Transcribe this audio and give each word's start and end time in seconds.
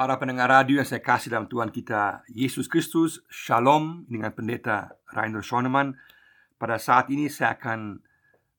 Para 0.00 0.16
pendengar 0.16 0.48
radio 0.48 0.80
yang 0.80 0.88
saya 0.88 1.04
kasih 1.04 1.28
dalam 1.28 1.44
Tuhan 1.44 1.68
kita 1.68 2.24
Yesus 2.32 2.72
Kristus 2.72 3.20
Shalom 3.28 4.08
dengan 4.08 4.32
pendeta 4.32 4.96
Rainer 5.12 5.44
Schoenemann. 5.44 5.92
Pada 6.56 6.80
saat 6.80 7.12
ini 7.12 7.28
saya 7.28 7.52
akan 7.60 8.00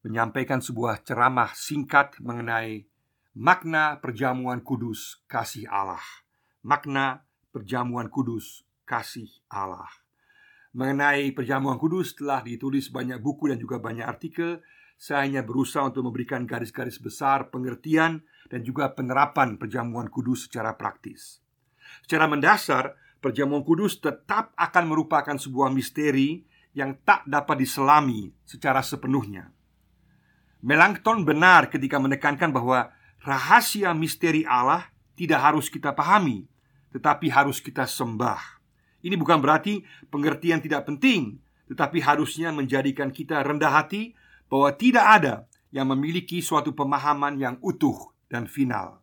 menyampaikan 0.05 0.61
sebuah 0.61 1.01
ceramah 1.01 1.49
singkat 1.57 2.13
mengenai 2.21 2.85
Makna 3.33 3.97
perjamuan 3.97 4.61
kudus 4.61 5.25
kasih 5.25 5.65
Allah. 5.65 6.05
Makna 6.61 7.25
perjamuan 7.49 8.13
kudus 8.13 8.61
kasih 8.85 9.25
Allah. 9.49 9.89
Mengenai 10.77 11.33
perjamuan 11.33 11.81
kudus 11.81 12.13
telah 12.13 12.45
ditulis 12.45 12.93
banyak 12.93 13.17
buku 13.17 13.49
dan 13.49 13.57
juga 13.57 13.81
banyak 13.81 14.05
artikel 14.05 14.61
Saya 15.01 15.25
hanya 15.25 15.41
berusaha 15.41 15.81
untuk 15.81 16.05
memberikan 16.05 16.45
garis-garis 16.45 17.01
besar 17.01 17.49
pengertian 17.49 18.21
dan 18.53 18.61
juga 18.61 18.93
penerapan 18.93 19.57
perjamuan 19.57 20.05
kudus 20.05 20.45
secara 20.45 20.77
praktis. 20.77 21.41
Secara 22.05 22.29
mendasar, 22.29 22.93
perjamuan 23.17 23.65
kudus 23.65 23.97
tetap 23.97 24.53
akan 24.53 24.85
merupakan 24.85 25.33
sebuah 25.33 25.73
misteri 25.73 26.45
yang 26.77 27.01
tak 27.01 27.25
dapat 27.25 27.65
diselami 27.65 28.29
secara 28.45 28.85
sepenuhnya. 28.85 29.49
Melanchthon 30.61 31.25
benar 31.25 31.73
ketika 31.73 31.97
menekankan 31.97 32.53
bahwa 32.53 32.93
rahasia 33.25 33.97
misteri 33.97 34.45
Allah 34.45 34.85
tidak 35.17 35.41
harus 35.41 35.65
kita 35.73 35.97
pahami, 35.97 36.45
tetapi 36.93 37.25
harus 37.33 37.57
kita 37.57 37.89
sembah. 37.89 38.61
Ini 39.01 39.17
bukan 39.17 39.41
berarti 39.41 39.81
pengertian 40.13 40.61
tidak 40.61 40.85
penting, 40.85 41.41
tetapi 41.73 42.05
harusnya 42.05 42.53
menjadikan 42.53 43.09
kita 43.09 43.41
rendah 43.41 43.81
hati 43.81 44.20
bahwa 44.51 44.75
tidak 44.75 45.05
ada 45.07 45.33
yang 45.71 45.87
memiliki 45.87 46.43
suatu 46.43 46.75
pemahaman 46.75 47.39
yang 47.39 47.55
utuh 47.63 48.11
dan 48.27 48.51
final. 48.51 48.99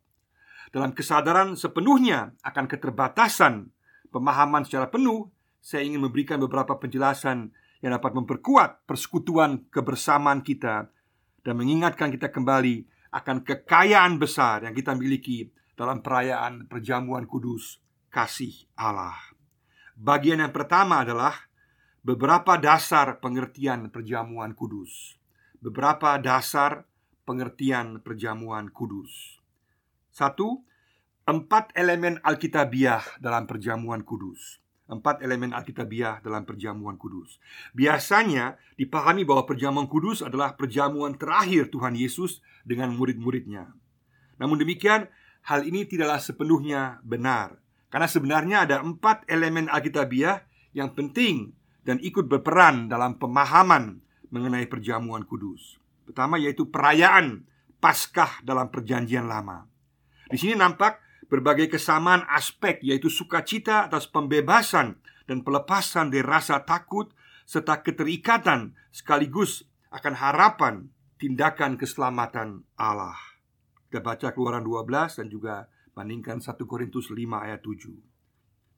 Dalam 0.69 0.93
kesadaran 0.93 1.57
sepenuhnya 1.57 2.37
akan 2.45 2.69
keterbatasan 2.69 3.73
pemahaman 4.13 4.69
secara 4.69 4.93
penuh, 4.93 5.33
saya 5.65 5.89
ingin 5.89 6.05
memberikan 6.05 6.37
beberapa 6.37 6.77
penjelasan 6.77 7.49
yang 7.81 7.97
dapat 7.97 8.13
memperkuat 8.13 8.85
persekutuan 8.85 9.65
kebersamaan 9.73 10.45
kita 10.45 10.93
dan 11.41 11.55
mengingatkan 11.57 12.13
kita 12.13 12.29
kembali 12.29 12.85
akan 13.09 13.41
kekayaan 13.41 14.21
besar 14.21 14.69
yang 14.69 14.77
kita 14.77 14.93
miliki 14.93 15.49
dalam 15.73 16.05
perayaan 16.05 16.69
perjamuan 16.69 17.25
kudus 17.25 17.81
kasih 18.13 18.53
Allah. 18.77 19.17
Bagian 19.97 20.45
yang 20.45 20.53
pertama 20.53 21.01
adalah 21.07 21.49
beberapa 22.05 22.61
dasar 22.61 23.19
pengertian 23.23 23.89
perjamuan 23.89 24.53
kudus. 24.53 25.18
Beberapa 25.59 26.15
dasar 26.23 26.87
pengertian 27.27 27.99
perjamuan 27.99 28.71
kudus. 28.71 29.43
Satu, 30.15 30.63
empat 31.27 31.75
elemen 31.75 32.23
Alkitabiah 32.23 33.03
dalam 33.19 33.51
perjamuan 33.51 34.07
kudus. 34.07 34.63
Empat 34.87 35.19
elemen 35.21 35.51
Alkitabiah 35.51 36.23
dalam 36.23 36.47
perjamuan 36.47 36.95
kudus. 36.95 37.43
Biasanya 37.75 38.55
dipahami 38.79 39.27
bahwa 39.27 39.45
perjamuan 39.51 39.91
kudus 39.91 40.23
adalah 40.23 40.55
perjamuan 40.55 41.19
terakhir 41.19 41.75
Tuhan 41.75 41.99
Yesus 41.99 42.39
dengan 42.63 42.95
murid-muridnya. 42.95 43.69
Namun 44.39 44.63
demikian, 44.63 45.11
hal 45.43 45.67
ini 45.67 45.85
tidaklah 45.85 46.23
sepenuhnya 46.23 47.03
benar. 47.03 47.59
Karena 47.91 48.07
sebenarnya 48.07 48.57
ada 48.63 48.77
empat 48.79 49.27
elemen 49.27 49.67
Alkitabiah 49.67 50.47
yang 50.71 50.95
penting 50.95 51.51
dan 51.83 51.99
ikut 51.99 52.31
berperan 52.31 52.87
dalam 52.87 53.19
pemahaman 53.19 54.07
mengenai 54.29 54.69
perjamuan 54.69 55.25
kudus. 55.25 55.81
Pertama 56.05 56.41
yaitu 56.41 56.69
perayaan 56.69 57.45
Paskah 57.79 58.43
dalam 58.43 58.75
Perjanjian 58.75 59.31
Lama. 59.31 59.69
Di 60.29 60.37
sini 60.37 60.59
nampak 60.59 60.99
berbagai 61.31 61.71
kesamaan 61.71 62.27
aspek 62.27 62.83
yaitu 62.83 63.07
sukacita 63.13 63.87
atas 63.87 64.11
pembebasan 64.11 64.99
dan 65.29 65.45
pelepasan 65.45 66.11
dari 66.11 66.25
rasa 66.25 66.65
takut 66.65 67.13
serta 67.49 67.81
keterikatan 67.85 68.77
sekaligus 68.91 69.65
akan 69.93 70.15
harapan 70.17 70.75
tindakan 71.17 71.77
keselamatan 71.81 72.65
Allah. 72.77 73.17
Kita 73.89 74.05
baca 74.05 74.29
Keluaran 74.37 74.65
12 74.65 75.25
dan 75.25 75.27
juga 75.33 75.55
bandingkan 75.97 76.45
1 76.45 76.61
Korintus 76.69 77.09
5 77.09 77.17
ayat 77.17 77.61
7. 77.65 77.89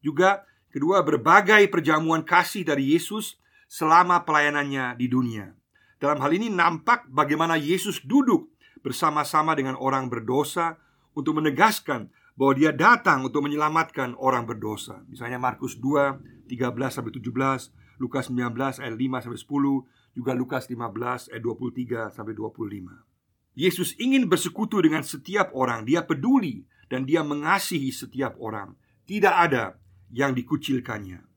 Juga 0.00 0.46
kedua 0.70 1.02
berbagai 1.02 1.66
perjamuan 1.66 2.22
kasih 2.22 2.62
dari 2.62 2.94
Yesus 2.94 3.42
selama 3.70 4.26
pelayanannya 4.26 4.98
di 4.98 5.06
dunia. 5.06 5.54
Dalam 6.02 6.18
hal 6.18 6.34
ini 6.34 6.50
nampak 6.50 7.06
bagaimana 7.06 7.54
Yesus 7.54 8.02
duduk 8.02 8.50
bersama-sama 8.82 9.54
dengan 9.54 9.78
orang 9.78 10.10
berdosa 10.10 10.74
untuk 11.14 11.38
menegaskan 11.38 12.10
bahwa 12.34 12.52
dia 12.58 12.74
datang 12.74 13.22
untuk 13.22 13.46
menyelamatkan 13.46 14.18
orang 14.18 14.42
berdosa. 14.42 15.06
Misalnya 15.06 15.38
Markus 15.38 15.78
2 15.78 16.50
13 16.50 16.74
sampai 16.90 17.14
17, 17.14 18.02
Lukas 18.02 18.26
19 18.26 18.82
ayat 18.82 18.94
5 18.98 19.22
sampai 19.22 19.38
10, 19.38 20.18
juga 20.18 20.32
Lukas 20.34 20.66
15 20.66 21.30
ayat 21.30 21.42
23 21.46 22.10
sampai 22.10 22.34
25. 22.34 23.06
Yesus 23.54 23.94
ingin 24.02 24.26
bersekutu 24.26 24.82
dengan 24.82 25.06
setiap 25.06 25.54
orang, 25.54 25.86
dia 25.86 26.02
peduli 26.02 26.66
dan 26.90 27.06
dia 27.06 27.22
mengasihi 27.22 27.94
setiap 27.94 28.34
orang. 28.42 28.74
Tidak 29.06 29.30
ada 29.30 29.78
yang 30.10 30.34
dikucilkannya. 30.34 31.29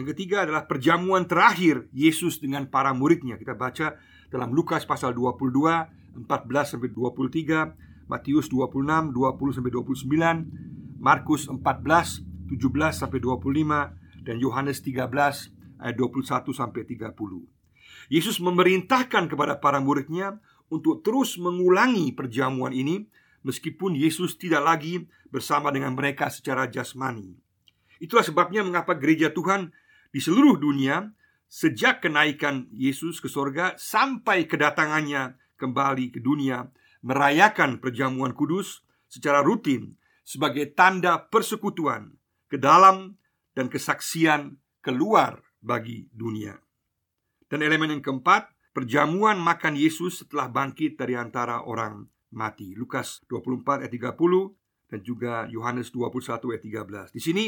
Yang 0.00 0.16
ketiga 0.16 0.48
adalah 0.48 0.64
perjamuan 0.64 1.28
terakhir 1.28 1.84
Yesus 1.92 2.40
dengan 2.40 2.64
para 2.72 2.96
muridnya. 2.96 3.36
Kita 3.36 3.52
baca 3.52 4.00
dalam 4.32 4.56
Lukas 4.56 4.88
pasal 4.88 5.12
22 5.12 6.24
14 6.24 6.72
sampai 6.72 6.88
23, 6.88 8.08
Matius 8.08 8.48
26 8.48 9.12
20 9.12 9.56
sampai 9.60 9.70
29, 9.76 11.04
Markus 11.04 11.52
14 11.52 11.60
17 12.48 12.96
sampai 12.96 13.18
25 13.20 14.24
dan 14.24 14.36
Yohanes 14.40 14.80
13 14.80 15.84
ayat 15.84 15.94
21 16.00 16.48
sampai 16.48 16.80
30. 16.88 17.12
Yesus 18.08 18.40
memerintahkan 18.40 19.28
kepada 19.28 19.60
para 19.60 19.84
muridnya 19.84 20.40
untuk 20.72 21.04
terus 21.04 21.36
mengulangi 21.36 22.16
perjamuan 22.16 22.72
ini 22.72 23.04
meskipun 23.44 23.92
Yesus 24.00 24.40
tidak 24.40 24.64
lagi 24.64 25.04
bersama 25.28 25.68
dengan 25.68 25.92
mereka 25.92 26.32
secara 26.32 26.64
jasmani. 26.72 27.36
Itulah 28.00 28.24
sebabnya 28.24 28.64
mengapa 28.64 28.96
gereja 28.96 29.28
Tuhan 29.28 29.76
di 30.10 30.20
seluruh 30.22 30.58
dunia 30.58 31.10
sejak 31.50 32.06
kenaikan 32.06 32.70
Yesus 32.70 33.18
ke 33.18 33.26
sorga 33.26 33.74
sampai 33.74 34.46
kedatangannya 34.46 35.34
kembali 35.58 36.14
ke 36.14 36.22
dunia 36.22 36.70
merayakan 37.02 37.82
perjamuan 37.82 38.36
kudus 38.36 38.86
secara 39.10 39.42
rutin 39.42 39.98
sebagai 40.22 40.70
tanda 40.76 41.26
persekutuan 41.26 42.14
ke 42.46 42.60
dalam 42.60 43.18
dan 43.54 43.66
kesaksian 43.66 44.58
keluar 44.78 45.42
bagi 45.58 46.06
dunia. 46.14 46.54
Dan 47.50 47.66
elemen 47.66 47.98
yang 47.98 48.02
keempat, 48.04 48.54
perjamuan 48.70 49.42
makan 49.42 49.74
Yesus 49.74 50.22
setelah 50.22 50.46
bangkit 50.46 50.94
dari 50.94 51.18
antara 51.18 51.66
orang 51.66 52.06
mati. 52.30 52.78
Lukas 52.78 53.26
24 53.26 53.82
ayat 53.82 53.90
30 53.90 54.59
dan 54.90 55.00
juga 55.06 55.46
Yohanes 55.46 55.94
21 55.94 56.50
ayat 56.50 56.62
13. 57.14 57.16
Di 57.16 57.22
sini 57.22 57.44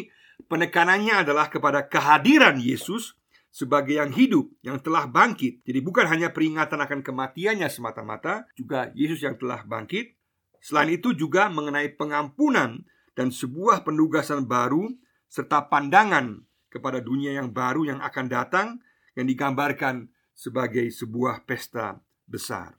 penekanannya 0.47 1.27
adalah 1.27 1.51
kepada 1.51 1.91
kehadiran 1.91 2.57
Yesus 2.63 3.19
sebagai 3.53 4.01
yang 4.01 4.15
hidup 4.15 4.49
yang 4.65 4.81
telah 4.81 5.05
bangkit. 5.11 5.61
Jadi 5.67 5.79
bukan 5.85 6.09
hanya 6.09 6.33
peringatan 6.33 6.81
akan 6.81 7.05
kematiannya 7.05 7.69
semata-mata, 7.69 8.49
juga 8.57 8.89
Yesus 8.97 9.21
yang 9.21 9.37
telah 9.37 9.67
bangkit. 9.67 10.17
Selain 10.63 10.89
itu 10.89 11.13
juga 11.13 11.51
mengenai 11.51 11.93
pengampunan 11.99 12.87
dan 13.13 13.29
sebuah 13.29 13.85
penugasan 13.85 14.49
baru 14.49 14.89
serta 15.29 15.69
pandangan 15.69 16.41
kepada 16.73 17.03
dunia 17.05 17.37
yang 17.37 17.53
baru 17.53 17.93
yang 17.93 18.01
akan 18.01 18.27
datang 18.31 18.69
yang 19.13 19.29
digambarkan 19.29 20.09
sebagai 20.33 20.89
sebuah 20.89 21.45
pesta 21.45 22.01
besar. 22.25 22.73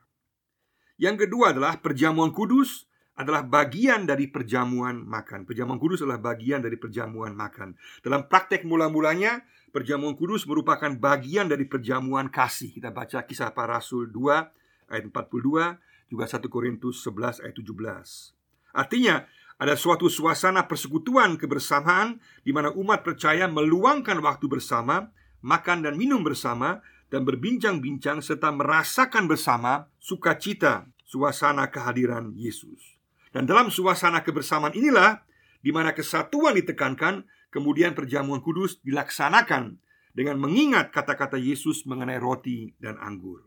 Yang 0.97 1.28
kedua 1.28 1.53
adalah 1.53 1.78
perjamuan 1.78 2.34
kudus 2.34 2.90
adalah 3.13 3.46
bagian 3.46 4.09
dari 4.09 4.25
perjamuan 4.25 5.06
makan. 5.06 5.46
Perjamuan 5.46 5.77
kudus 5.77 6.01
adalah 6.01 6.33
bagian 6.33 6.65
dari 6.65 6.77
perjamuan 6.81 7.38
makan. 7.38 7.77
Dalam 8.01 8.25
praktek 8.25 8.65
mula-mulanya, 8.65 9.45
perjamuan 9.69 10.18
kudus 10.18 10.50
merupakan 10.50 10.89
bagian 10.98 11.45
dari 11.45 11.69
perjamuan 11.69 12.33
kasih. 12.33 12.74
Kita 12.74 12.89
baca 12.89 13.21
kisah 13.25 13.54
para 13.54 13.77
rasul 13.77 14.10
2 14.10 14.89
ayat 14.89 15.04
42, 15.13 15.77
juga 16.10 16.25
1 16.25 16.50
Korintus 16.50 17.06
11 17.06 17.45
ayat 17.45 17.56
17. 17.57 18.74
Artinya, 18.74 19.30
ada 19.62 19.77
suatu 19.77 20.10
suasana 20.10 20.65
persekutuan 20.65 21.38
kebersamaan 21.38 22.18
di 22.42 22.50
mana 22.50 22.74
umat 22.74 23.06
percaya 23.06 23.45
meluangkan 23.45 24.18
waktu 24.25 24.50
bersama, 24.50 25.13
makan 25.45 25.86
dan 25.86 25.94
minum 25.94 26.25
bersama, 26.25 26.81
dan 27.13 27.30
berbincang-bincang 27.30 28.25
serta 28.25 28.50
merasakan 28.50 29.30
bersama 29.30 29.86
sukacita 30.01 30.89
suasana 31.06 31.69
kehadiran 31.69 32.33
Yesus. 32.33 33.02
Dan 33.33 33.50
dalam 33.50 33.74
suasana 33.74 34.21
kebersamaan 34.21 34.77
inilah 34.77 35.25
di 35.65 35.74
mana 35.74 35.97
kesatuan 35.97 36.53
ditekankan, 36.53 37.25
kemudian 37.50 37.97
perjamuan 37.97 38.45
kudus 38.45 38.77
dilaksanakan 38.85 39.81
dengan 40.13 40.38
mengingat 40.38 40.94
kata-kata 40.94 41.41
Yesus 41.41 41.89
mengenai 41.89 42.21
roti 42.21 42.77
dan 42.77 43.01
anggur. 43.01 43.41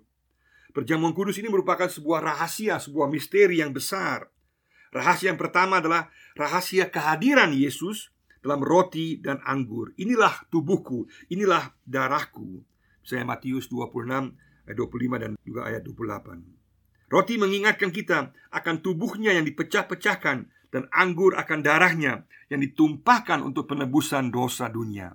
Perjamuan 0.75 1.15
kudus 1.15 1.39
ini 1.39 1.47
merupakan 1.49 1.87
sebuah 1.87 2.21
rahasia, 2.21 2.83
sebuah 2.83 3.07
misteri 3.07 3.63
yang 3.63 3.71
besar. 3.71 4.29
Rahasia 4.91 5.33
yang 5.33 5.41
pertama 5.41 5.79
adalah 5.79 6.11
rahasia 6.35 6.91
kehadiran 6.91 7.55
Yesus 7.55 8.11
dalam 8.43 8.61
roti 8.61 9.23
dan 9.23 9.39
anggur. 9.47 9.95
Inilah 9.97 10.45
tubuhku, 10.51 11.07
inilah 11.31 11.73
darahku. 11.87 12.61
Saya 13.07 13.23
Matius 13.23 13.71
26 13.71 14.35
ayat 14.67 14.77
25 14.77 15.23
dan 15.23 15.31
juga 15.47 15.61
ayat 15.71 15.87
28. 15.87 16.66
Roti 17.07 17.39
mengingatkan 17.39 17.95
kita 17.95 18.35
akan 18.51 18.83
tubuhnya 18.83 19.31
yang 19.31 19.47
dipecah-pecahkan 19.47 20.51
dan 20.75 20.83
anggur 20.91 21.39
akan 21.39 21.63
darahnya 21.63 22.27
yang 22.51 22.59
ditumpahkan 22.63 23.43
untuk 23.47 23.71
penebusan 23.71 24.35
dosa 24.35 24.67
dunia. 24.67 25.15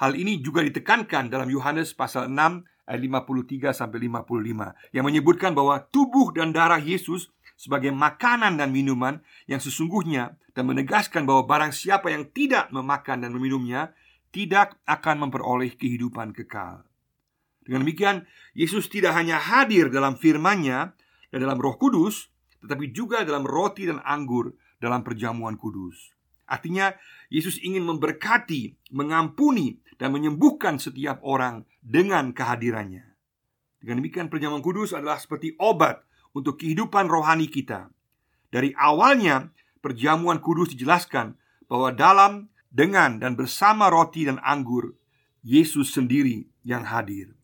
Hal 0.00 0.16
ini 0.16 0.40
juga 0.40 0.64
ditekankan 0.64 1.28
dalam 1.28 1.52
Yohanes 1.52 1.92
pasal 1.92 2.32
6 2.32 2.64
ayat 2.88 3.00
53 3.04 3.76
sampai 3.76 4.08
55 4.08 4.96
yang 4.96 5.04
menyebutkan 5.04 5.52
bahwa 5.52 5.76
tubuh 5.92 6.32
dan 6.32 6.56
darah 6.56 6.80
Yesus 6.80 7.28
sebagai 7.60 7.92
makanan 7.92 8.56
dan 8.56 8.72
minuman 8.72 9.20
yang 9.44 9.60
sesungguhnya 9.60 10.40
dan 10.56 10.64
menegaskan 10.64 11.28
bahwa 11.28 11.44
barang 11.44 11.76
siapa 11.76 12.08
yang 12.08 12.32
tidak 12.32 12.72
memakan 12.72 13.20
dan 13.20 13.36
meminumnya 13.36 13.92
tidak 14.32 14.80
akan 14.88 15.28
memperoleh 15.28 15.76
kehidupan 15.76 16.32
kekal. 16.32 16.88
Dengan 17.60 17.84
demikian, 17.84 18.16
Yesus 18.56 18.88
tidak 18.88 19.12
hanya 19.12 19.36
hadir 19.36 19.92
dalam 19.92 20.16
firman-Nya 20.16 20.96
dan 21.30 21.46
dalam 21.46 21.58
Roh 21.58 21.78
Kudus, 21.78 22.30
tetapi 22.60 22.92
juga 22.92 23.24
dalam 23.24 23.46
roti 23.46 23.88
dan 23.88 24.02
anggur 24.04 24.52
dalam 24.82 25.00
perjamuan 25.00 25.56
kudus. 25.56 26.12
Artinya, 26.50 26.90
Yesus 27.30 27.62
ingin 27.62 27.86
memberkati, 27.86 28.90
mengampuni, 28.90 29.78
dan 30.00 30.10
menyembuhkan 30.10 30.80
setiap 30.82 31.22
orang 31.22 31.62
dengan 31.78 32.34
kehadirannya. 32.34 33.06
Dengan 33.78 34.02
demikian, 34.02 34.26
perjamuan 34.26 34.64
kudus 34.64 34.92
adalah 34.92 35.16
seperti 35.16 35.54
obat 35.56 36.02
untuk 36.34 36.58
kehidupan 36.58 37.06
rohani 37.06 37.46
kita. 37.46 37.88
Dari 38.50 38.74
awalnya, 38.74 39.54
perjamuan 39.78 40.42
kudus 40.42 40.74
dijelaskan 40.74 41.38
bahwa 41.70 41.94
dalam, 41.94 42.32
dengan, 42.66 43.22
dan 43.22 43.38
bersama 43.38 43.86
roti 43.88 44.26
dan 44.26 44.42
anggur, 44.42 44.98
Yesus 45.40 45.94
sendiri 45.94 46.50
yang 46.66 46.84
hadir. 46.84 47.39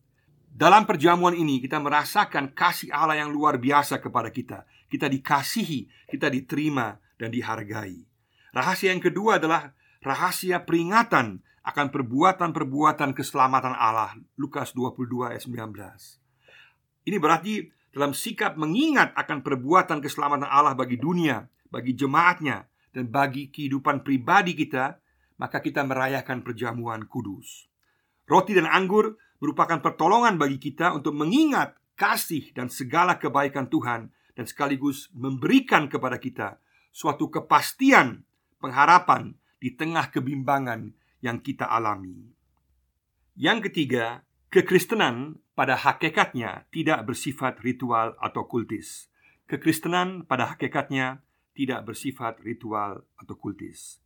Dalam 0.57 0.89
perjamuan 0.89 1.37
ini 1.37 1.61
kita 1.61 1.77
merasakan 1.77 2.49
kasih 2.49 2.89
Allah 2.89 3.21
yang 3.21 3.29
luar 3.29 3.61
biasa 3.61 4.01
kepada 4.01 4.33
kita. 4.33 4.65
Kita 4.89 5.05
dikasihi, 5.05 6.09
kita 6.09 6.33
diterima 6.33 6.97
dan 7.21 7.29
dihargai. 7.29 8.01
Rahasia 8.57 8.89
yang 8.89 8.97
kedua 8.97 9.37
adalah 9.37 9.69
rahasia 10.01 10.65
peringatan 10.65 11.45
akan 11.61 11.93
perbuatan-perbuatan 11.93 13.13
keselamatan 13.13 13.77
Allah. 13.77 14.17
Lukas 14.33 14.73
22 14.73 15.29
ayat 15.29 15.45
19. 15.45 15.77
Ini 17.05 17.17
berarti 17.21 17.69
dalam 17.93 18.17
sikap 18.17 18.57
mengingat 18.57 19.13
akan 19.13 19.45
perbuatan 19.45 20.01
keselamatan 20.01 20.49
Allah 20.49 20.73
bagi 20.73 20.97
dunia, 20.97 21.45
bagi 21.69 21.93
jemaatnya, 21.93 22.65
dan 22.97 23.13
bagi 23.13 23.53
kehidupan 23.53 24.01
pribadi 24.01 24.57
kita, 24.57 24.97
maka 25.37 25.61
kita 25.61 25.85
merayakan 25.85 26.41
perjamuan 26.41 27.05
kudus. 27.05 27.69
Roti 28.25 28.57
dan 28.57 28.65
anggur 28.65 29.21
merupakan 29.37 29.79
pertolongan 29.81 30.35
bagi 30.37 30.57
kita 30.57 30.93
untuk 30.93 31.13
mengingat 31.13 31.77
kasih 31.97 32.53
dan 32.53 32.69
segala 32.69 33.17
kebaikan 33.17 33.69
Tuhan 33.69 34.13
dan 34.37 34.45
sekaligus 34.45 35.09
memberikan 35.17 35.89
kepada 35.89 36.21
kita 36.21 36.61
suatu 36.93 37.29
kepastian 37.29 38.25
pengharapan 38.61 39.33
di 39.57 39.73
tengah 39.73 40.13
kebimbangan 40.13 40.93
yang 41.21 41.41
kita 41.41 41.65
alami. 41.65 42.33
Yang 43.37 43.69
ketiga, 43.69 44.25
kekristenan 44.49 45.41
pada 45.57 45.77
hakikatnya 45.77 46.69
tidak 46.73 47.05
bersifat 47.05 47.61
ritual 47.61 48.13
atau 48.21 48.45
kultis. 48.45 49.09
Kekristenan 49.49 50.25
pada 50.25 50.53
hakikatnya 50.53 51.21
tidak 51.57 51.89
bersifat 51.89 52.37
ritual 52.45 53.05
atau 53.17 53.35
kultis. 53.37 54.01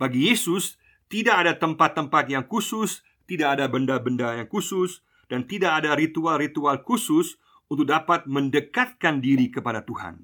Bagi 0.00 0.32
Yesus, 0.32 0.80
tidak 1.12 1.44
ada 1.44 1.52
tempat-tempat 1.60 2.24
yang 2.32 2.48
khusus, 2.48 3.04
tidak 3.24 3.58
ada 3.60 3.66
benda-benda 3.70 4.36
yang 4.36 4.48
khusus, 4.48 5.04
dan 5.28 5.48
tidak 5.48 5.84
ada 5.84 5.96
ritual-ritual 5.96 6.84
khusus 6.84 7.40
untuk 7.68 7.88
dapat 7.88 8.28
mendekatkan 8.28 9.24
diri 9.24 9.48
kepada 9.48 9.80
Tuhan. 9.82 10.20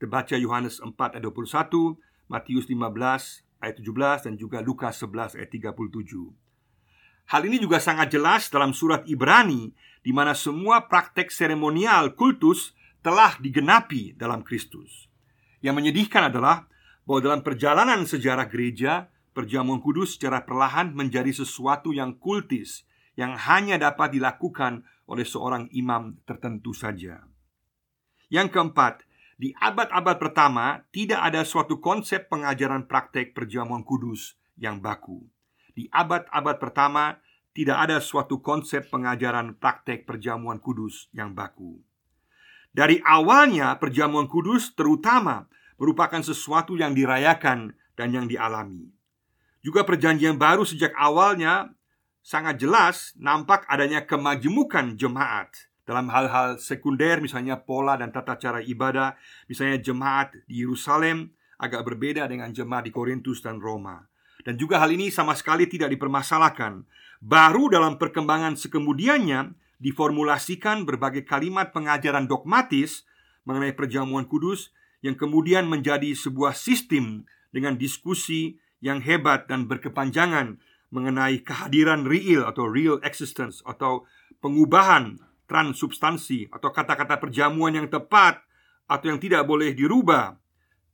Terbaca 0.00 0.34
Yohanes 0.34 0.80
4 0.82 0.96
ayat 0.96 1.24
21, 1.24 1.96
Matius 2.26 2.66
15 2.66 3.50
ayat 3.60 3.74
17 3.76 4.26
dan 4.26 4.34
juga 4.40 4.58
Lukas 4.64 4.96
11 4.98 5.36
ayat 5.36 5.50
37. 5.52 6.32
Hal 7.30 7.42
ini 7.46 7.62
juga 7.62 7.78
sangat 7.78 8.10
jelas 8.10 8.50
dalam 8.50 8.74
surat 8.74 9.06
Ibrani 9.06 9.70
di 10.02 10.10
mana 10.10 10.34
semua 10.34 10.88
praktek 10.88 11.30
seremonial 11.30 12.16
kultus 12.18 12.74
telah 13.04 13.36
digenapi 13.38 14.16
dalam 14.18 14.42
Kristus. 14.42 15.06
Yang 15.60 15.74
menyedihkan 15.78 16.32
adalah 16.32 16.66
bahwa 17.04 17.20
dalam 17.20 17.40
perjalanan 17.44 18.08
sejarah 18.08 18.48
gereja, 18.48 19.12
perjamuan 19.32 19.78
kudus 19.78 20.18
secara 20.18 20.42
perlahan 20.42 20.94
menjadi 20.94 21.30
sesuatu 21.30 21.94
yang 21.94 22.18
kultis 22.18 22.86
yang 23.18 23.36
hanya 23.36 23.76
dapat 23.76 24.14
dilakukan 24.16 24.86
oleh 25.10 25.26
seorang 25.26 25.66
imam 25.74 26.18
tertentu 26.24 26.70
saja. 26.70 27.26
Yang 28.30 28.54
keempat, 28.54 29.02
di 29.40 29.50
abad-abad 29.58 30.16
pertama 30.20 30.86
tidak 30.94 31.20
ada 31.32 31.42
suatu 31.42 31.82
konsep 31.82 32.30
pengajaran 32.30 32.86
praktek 32.86 33.34
perjamuan 33.34 33.82
kudus 33.82 34.38
yang 34.54 34.78
baku. 34.78 35.26
Di 35.74 35.88
abad-abad 35.90 36.60
pertama 36.60 37.18
tidak 37.50 37.88
ada 37.88 37.98
suatu 37.98 38.38
konsep 38.38 38.86
pengajaran 38.92 39.58
praktek 39.58 40.06
perjamuan 40.06 40.62
kudus 40.62 41.10
yang 41.10 41.34
baku. 41.34 41.82
Dari 42.70 43.02
awalnya, 43.02 43.74
perjamuan 43.82 44.30
kudus 44.30 44.78
terutama 44.78 45.50
merupakan 45.74 46.22
sesuatu 46.22 46.78
yang 46.78 46.94
dirayakan 46.94 47.74
dan 47.98 48.08
yang 48.14 48.30
dialami. 48.30 48.94
Juga 49.60 49.84
perjanjian 49.84 50.40
baru 50.40 50.64
sejak 50.64 50.96
awalnya 50.96 51.72
sangat 52.20 52.60
jelas 52.60 53.12
nampak 53.16 53.68
adanya 53.68 54.04
kemajemukan 54.04 54.96
jemaat 54.96 55.68
dalam 55.84 56.08
hal-hal 56.12 56.56
sekunder 56.60 57.20
misalnya 57.20 57.60
pola 57.60 57.96
dan 57.98 58.14
tata 58.14 58.36
cara 58.40 58.60
ibadah, 58.64 59.16
misalnya 59.50 59.80
jemaat 59.80 60.32
di 60.48 60.64
Yerusalem 60.64 61.32
agak 61.60 61.84
berbeda 61.84 62.24
dengan 62.30 62.54
jemaat 62.54 62.88
di 62.88 62.92
Korintus 62.94 63.44
dan 63.44 63.60
Roma. 63.60 64.00
Dan 64.40 64.56
juga 64.56 64.80
hal 64.80 64.88
ini 64.96 65.12
sama 65.12 65.36
sekali 65.36 65.68
tidak 65.68 65.92
dipermasalahkan 65.92 66.88
Baru 67.20 67.68
dalam 67.68 68.00
perkembangan 68.00 68.56
sekemudiannya 68.56 69.52
diformulasikan 69.76 70.88
berbagai 70.88 71.28
kalimat 71.28 71.68
pengajaran 71.68 72.24
dogmatis 72.24 73.04
mengenai 73.44 73.76
perjamuan 73.76 74.24
kudus 74.24 74.72
yang 75.04 75.12
kemudian 75.12 75.68
menjadi 75.68 76.16
sebuah 76.16 76.56
sistem 76.56 77.28
dengan 77.52 77.76
diskusi 77.76 78.56
yang 78.80 79.04
hebat 79.04 79.46
dan 79.46 79.68
berkepanjangan 79.68 80.60
mengenai 80.90 81.40
kehadiran 81.46 82.04
real 82.04 82.44
atau 82.48 82.66
real 82.66 82.98
existence 83.06 83.62
atau 83.62 84.04
pengubahan 84.42 85.20
transubstansi 85.46 86.50
atau 86.50 86.70
kata-kata 86.74 87.20
perjamuan 87.22 87.74
yang 87.76 87.86
tepat 87.86 88.42
atau 88.90 89.06
yang 89.06 89.22
tidak 89.22 89.46
boleh 89.46 89.70
dirubah, 89.70 90.34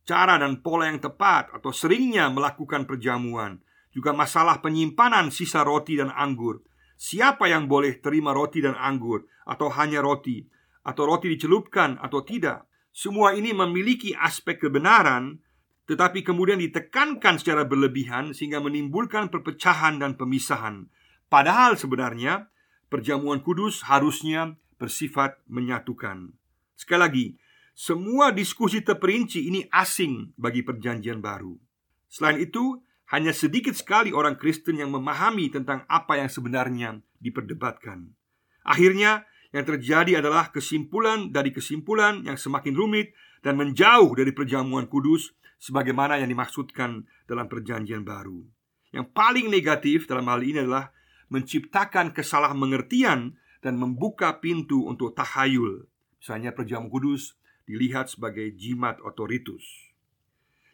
cara 0.05 0.37
dan 0.37 0.61
pola 0.61 0.85
yang 0.89 1.01
tepat 1.01 1.49
atau 1.49 1.73
seringnya 1.73 2.29
melakukan 2.29 2.85
perjamuan, 2.85 3.57
juga 3.89 4.13
masalah 4.13 4.61
penyimpanan 4.61 5.33
sisa 5.33 5.65
roti 5.65 5.97
dan 5.97 6.13
anggur. 6.13 6.61
Siapa 6.97 7.49
yang 7.49 7.69
boleh 7.69 8.01
terima 8.01 8.33
roti 8.33 8.61
dan 8.61 8.73
anggur, 8.73 9.25
atau 9.45 9.69
hanya 9.73 10.01
roti, 10.01 10.41
atau 10.81 11.05
roti 11.05 11.29
dicelupkan 11.33 11.97
atau 12.01 12.25
tidak? 12.25 12.65
Semua 12.89 13.37
ini 13.37 13.53
memiliki 13.53 14.17
aspek 14.17 14.57
kebenaran, 14.57 15.37
tetapi 15.87 16.21
kemudian 16.21 16.59
ditekankan 16.59 17.39
secara 17.39 17.63
berlebihan 17.63 18.35
sehingga 18.35 18.59
menimbulkan 18.59 19.31
perpecahan 19.31 20.03
dan 20.03 20.19
pemisahan. 20.19 20.91
Padahal 21.31 21.79
sebenarnya 21.79 22.51
perjamuan 22.91 23.39
kudus 23.39 23.87
harusnya 23.87 24.59
bersifat 24.75 25.39
menyatukan. 25.47 26.35
Sekali 26.75 26.99
lagi, 26.99 27.25
semua 27.71 28.35
diskusi 28.35 28.83
terperinci 28.83 29.47
ini 29.47 29.63
asing 29.71 30.35
bagi 30.35 30.61
Perjanjian 30.61 31.23
Baru. 31.23 31.57
Selain 32.11 32.37
itu, 32.37 32.83
hanya 33.07 33.31
sedikit 33.31 33.71
sekali 33.71 34.11
orang 34.11 34.35
Kristen 34.35 34.83
yang 34.83 34.91
memahami 34.91 35.47
tentang 35.47 35.87
apa 35.87 36.19
yang 36.19 36.27
sebenarnya 36.27 36.99
diperdebatkan. 37.23 38.11
Akhirnya, 38.67 39.23
yang 39.55 39.63
terjadi 39.63 40.19
adalah 40.19 40.51
kesimpulan 40.51 41.31
dari 41.31 41.55
kesimpulan 41.55 42.27
yang 42.27 42.35
semakin 42.35 42.75
rumit 42.75 43.15
dan 43.39 43.55
menjauh 43.55 44.11
dari 44.11 44.35
perjamuan 44.35 44.91
kudus 44.91 45.31
sebagaimana 45.57 46.21
yang 46.21 46.29
dimaksudkan 46.29 47.05
dalam 47.25 47.49
perjanjian 47.49 48.05
baru. 48.05 48.45
Yang 48.93 49.11
paling 49.11 49.47
negatif 49.51 50.07
dalam 50.07 50.25
hal 50.31 50.41
ini 50.41 50.63
adalah 50.63 50.93
menciptakan 51.27 52.15
kesalahan 52.15 52.55
mengertian 52.55 53.35
dan 53.59 53.75
membuka 53.75 54.39
pintu 54.39 54.87
untuk 54.87 55.11
tahayul. 55.17 55.85
Misalnya 56.17 56.55
perjamuan 56.55 56.89
kudus 56.89 57.35
dilihat 57.67 58.07
sebagai 58.07 58.55
jimat 58.55 58.97
otoritus. 59.03 59.91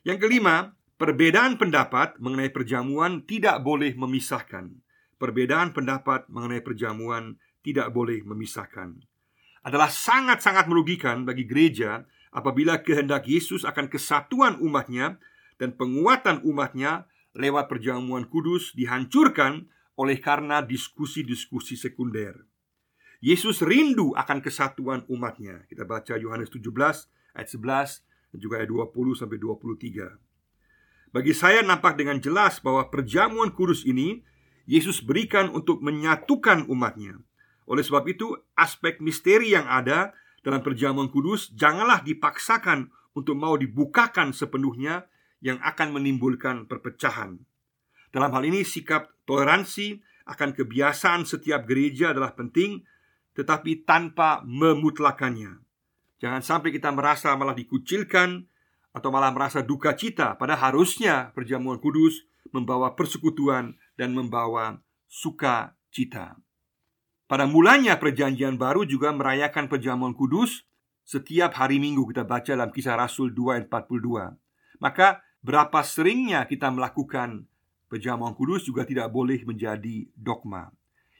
Yang 0.06 0.30
kelima, 0.30 0.78
Perbedaan 1.04 1.60
pendapat 1.60 2.16
mengenai 2.22 2.48
perjamuan 2.48 3.28
tidak 3.28 3.60
boleh 3.60 3.92
memisahkan. 3.92 4.72
Perbedaan 5.20 5.76
pendapat 5.76 6.32
mengenai 6.32 6.64
perjamuan 6.64 7.36
tidak 7.60 7.92
boleh 7.92 8.24
memisahkan. 8.24 9.04
Adalah 9.68 9.92
sangat-sangat 9.92 10.64
merugikan 10.72 11.28
bagi 11.28 11.44
gereja 11.44 12.08
apabila 12.34 12.82
kehendak 12.82 13.30
Yesus 13.30 13.64
akan 13.64 13.88
kesatuan 13.88 14.58
umatnya 14.60 15.22
dan 15.62 15.78
penguatan 15.78 16.42
umatnya 16.44 17.06
lewat 17.38 17.70
perjamuan 17.70 18.26
kudus 18.26 18.74
dihancurkan 18.74 19.70
oleh 19.94 20.18
karena 20.18 20.66
diskusi-diskusi 20.66 21.78
sekunder. 21.78 22.50
Yesus 23.24 23.64
rindu 23.64 24.12
akan 24.18 24.44
kesatuan 24.44 25.08
umatnya. 25.08 25.64
Kita 25.72 25.88
baca 25.88 26.20
Yohanes 26.20 26.52
17 26.52 26.68
ayat 27.38 27.48
11 27.48 28.04
dan 28.36 28.38
juga 28.42 28.60
ayat 28.60 28.70
20 28.74 29.16
sampai 29.16 29.38
23. 29.40 31.14
Bagi 31.14 31.34
saya 31.38 31.62
nampak 31.62 31.96
dengan 31.96 32.18
jelas 32.18 32.58
bahwa 32.60 32.90
perjamuan 32.90 33.54
kudus 33.54 33.86
ini 33.86 34.26
Yesus 34.66 35.00
berikan 35.06 35.54
untuk 35.54 35.80
menyatukan 35.86 36.66
umatnya. 36.66 37.22
Oleh 37.70 37.86
sebab 37.86 38.04
itu, 38.10 38.34
aspek 38.58 39.00
misteri 39.00 39.56
yang 39.56 39.70
ada 39.70 40.12
dalam 40.44 40.60
perjamuan 40.60 41.08
kudus 41.08 41.50
janganlah 41.56 42.04
dipaksakan 42.04 42.92
untuk 43.16 43.40
mau 43.40 43.56
dibukakan 43.56 44.36
sepenuhnya 44.36 45.08
yang 45.40 45.58
akan 45.64 45.96
menimbulkan 45.96 46.68
perpecahan. 46.68 47.40
Dalam 48.12 48.30
hal 48.30 48.44
ini 48.46 48.62
sikap 48.62 49.10
toleransi 49.26 50.04
akan 50.28 50.56
kebiasaan 50.56 51.24
setiap 51.24 51.66
gereja 51.66 52.12
adalah 52.12 52.36
penting 52.36 52.84
tetapi 53.34 53.82
tanpa 53.88 54.46
memutlakannya. 54.46 55.58
Jangan 56.22 56.42
sampai 56.46 56.70
kita 56.70 56.94
merasa 56.94 57.34
malah 57.34 57.58
dikucilkan 57.58 58.46
atau 58.94 59.10
malah 59.10 59.34
merasa 59.34 59.66
duka 59.66 59.98
cita 59.98 60.38
pada 60.38 60.54
harusnya 60.54 61.34
perjamuan 61.34 61.82
kudus 61.82 62.24
membawa 62.54 62.94
persekutuan 62.94 63.74
dan 63.98 64.14
membawa 64.14 64.80
sukacita. 65.10 66.38
Pada 67.24 67.48
mulanya 67.48 67.96
perjanjian 67.96 68.60
baru 68.60 68.84
juga 68.84 69.16
merayakan 69.16 69.72
perjamuan 69.72 70.12
kudus 70.12 70.68
setiap 71.04 71.56
hari 71.56 71.80
Minggu 71.80 72.04
kita 72.12 72.28
baca 72.28 72.52
dalam 72.52 72.72
kisah 72.72 73.00
Rasul 73.00 73.32
2 73.32 73.60
ayat 73.60 73.66
42. 73.72 74.36
Maka 74.84 75.24
berapa 75.40 75.80
seringnya 75.84 76.44
kita 76.48 76.72
melakukan 76.72 77.48
perjamuan 77.88 78.36
kudus 78.36 78.68
juga 78.68 78.84
tidak 78.84 79.12
boleh 79.12 79.40
menjadi 79.48 80.08
dogma. 80.16 80.72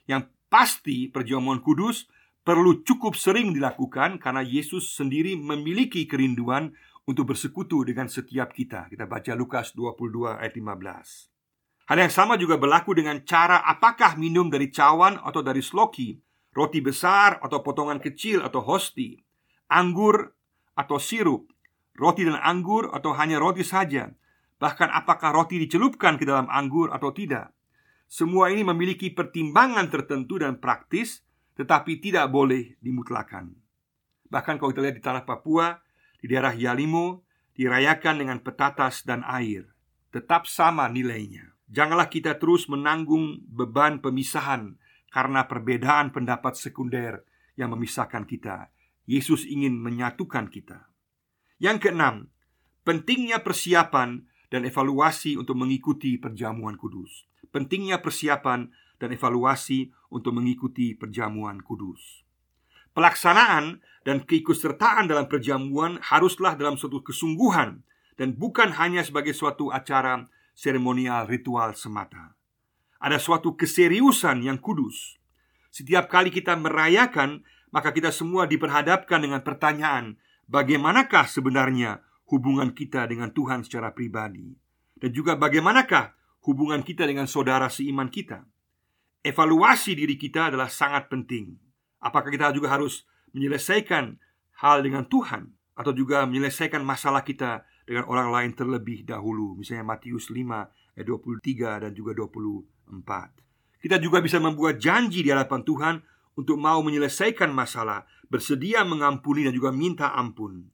Yang 0.04 0.28
pasti 0.52 1.08
perjamuan 1.08 1.64
kudus 1.64 2.04
perlu 2.44 2.84
cukup 2.84 3.16
sering 3.16 3.56
dilakukan 3.56 4.20
karena 4.20 4.44
Yesus 4.44 4.92
sendiri 4.92 5.36
memiliki 5.40 6.04
kerinduan 6.04 6.76
untuk 7.08 7.32
bersekutu 7.32 7.84
dengan 7.84 8.08
setiap 8.08 8.52
kita. 8.52 8.92
Kita 8.92 9.08
baca 9.08 9.32
Lukas 9.32 9.72
22 9.76 10.40
ayat 10.40 10.52
15. 10.56 11.33
Hal 11.84 12.00
yang 12.00 12.12
sama 12.12 12.40
juga 12.40 12.56
berlaku 12.56 12.96
dengan 12.96 13.20
cara 13.28 13.60
apakah 13.60 14.16
minum 14.16 14.48
dari 14.48 14.72
cawan 14.72 15.20
atau 15.20 15.44
dari 15.44 15.60
sloki, 15.60 16.16
roti 16.56 16.80
besar 16.80 17.36
atau 17.44 17.60
potongan 17.60 18.00
kecil 18.00 18.40
atau 18.40 18.64
hosti, 18.64 19.20
anggur 19.68 20.32
atau 20.72 20.96
sirup, 20.96 21.52
roti 22.00 22.24
dan 22.24 22.40
anggur 22.40 22.88
atau 22.88 23.12
hanya 23.12 23.36
roti 23.36 23.60
saja, 23.60 24.08
bahkan 24.56 24.88
apakah 24.88 25.36
roti 25.36 25.60
dicelupkan 25.60 26.16
ke 26.16 26.24
dalam 26.24 26.48
anggur 26.48 26.88
atau 26.88 27.12
tidak. 27.12 27.52
Semua 28.08 28.48
ini 28.48 28.64
memiliki 28.64 29.12
pertimbangan 29.12 29.92
tertentu 29.92 30.40
dan 30.40 30.56
praktis, 30.56 31.20
tetapi 31.60 32.00
tidak 32.00 32.32
boleh 32.32 32.80
dimutlakan. 32.80 33.52
Bahkan 34.32 34.56
kalau 34.56 34.72
kita 34.72 34.82
lihat 34.88 34.96
di 34.96 35.04
tanah 35.04 35.24
Papua, 35.28 35.76
di 36.16 36.32
daerah 36.32 36.56
Yalimo, 36.56 37.28
dirayakan 37.54 38.24
dengan 38.24 38.38
petatas 38.40 39.06
dan 39.06 39.20
air, 39.26 39.68
tetap 40.10 40.48
sama 40.50 40.90
nilainya. 40.90 41.53
Janganlah 41.74 42.06
kita 42.06 42.38
terus 42.38 42.70
menanggung 42.70 43.42
beban 43.50 43.98
pemisahan 43.98 44.78
karena 45.10 45.50
perbedaan 45.50 46.14
pendapat 46.14 46.54
sekunder 46.54 47.26
yang 47.58 47.74
memisahkan 47.74 48.22
kita. 48.30 48.70
Yesus 49.10 49.42
ingin 49.42 49.82
menyatukan 49.82 50.54
kita. 50.54 50.86
Yang 51.58 51.90
keenam, 51.90 52.30
pentingnya 52.86 53.42
persiapan 53.42 54.22
dan 54.54 54.62
evaluasi 54.62 55.34
untuk 55.34 55.58
mengikuti 55.58 56.14
perjamuan 56.14 56.78
kudus. 56.78 57.26
Pentingnya 57.50 57.98
persiapan 57.98 58.70
dan 59.02 59.10
evaluasi 59.10 59.90
untuk 60.14 60.30
mengikuti 60.30 60.94
perjamuan 60.94 61.58
kudus. 61.58 62.22
Pelaksanaan 62.94 63.82
dan 64.06 64.22
keikutsertaan 64.22 65.10
dalam 65.10 65.26
perjamuan 65.26 65.98
haruslah 65.98 66.54
dalam 66.54 66.78
suatu 66.78 67.02
kesungguhan 67.02 67.82
dan 68.14 68.38
bukan 68.38 68.70
hanya 68.78 69.02
sebagai 69.02 69.34
suatu 69.34 69.74
acara 69.74 70.30
seremonial 70.54 71.26
ritual 71.26 71.74
semata. 71.74 72.38
Ada 73.02 73.20
suatu 73.20 73.58
keseriusan 73.58 74.46
yang 74.46 74.56
kudus. 74.62 75.18
Setiap 75.68 76.08
kali 76.08 76.30
kita 76.30 76.54
merayakan, 76.56 77.42
maka 77.74 77.90
kita 77.90 78.14
semua 78.14 78.46
diperhadapkan 78.46 79.18
dengan 79.18 79.42
pertanyaan, 79.42 80.16
bagaimanakah 80.46 81.26
sebenarnya 81.26 82.00
hubungan 82.30 82.70
kita 82.72 83.04
dengan 83.10 83.34
Tuhan 83.34 83.66
secara 83.66 83.90
pribadi? 83.92 84.54
Dan 84.94 85.10
juga 85.10 85.34
bagaimanakah 85.34 86.14
hubungan 86.46 86.80
kita 86.86 87.04
dengan 87.04 87.26
saudara 87.26 87.66
seiman 87.68 88.08
kita? 88.08 88.46
Evaluasi 89.26 89.98
diri 89.98 90.14
kita 90.14 90.54
adalah 90.54 90.70
sangat 90.70 91.10
penting. 91.10 91.58
Apakah 91.98 92.30
kita 92.30 92.54
juga 92.54 92.70
harus 92.72 93.04
menyelesaikan 93.34 94.16
hal 94.62 94.86
dengan 94.86 95.04
Tuhan 95.10 95.50
atau 95.74 95.90
juga 95.90 96.22
menyelesaikan 96.30 96.80
masalah 96.86 97.26
kita 97.26 97.66
dengan 97.84 98.08
orang 98.08 98.32
lain 98.32 98.50
terlebih 98.56 99.04
dahulu 99.04 99.56
Misalnya 99.60 99.84
Matius 99.84 100.32
5 100.32 100.96
ayat 100.96 101.06
23 101.06 101.84
dan 101.88 101.92
juga 101.92 102.16
24 102.16 103.84
Kita 103.84 103.96
juga 104.00 104.18
bisa 104.24 104.40
membuat 104.40 104.80
janji 104.80 105.20
di 105.20 105.28
hadapan 105.28 105.60
Tuhan 105.62 105.94
Untuk 106.40 106.56
mau 106.56 106.80
menyelesaikan 106.80 107.52
masalah 107.52 108.08
Bersedia 108.26 108.82
mengampuni 108.82 109.44
dan 109.44 109.52
juga 109.52 109.70
minta 109.70 110.16
ampun. 110.16 110.64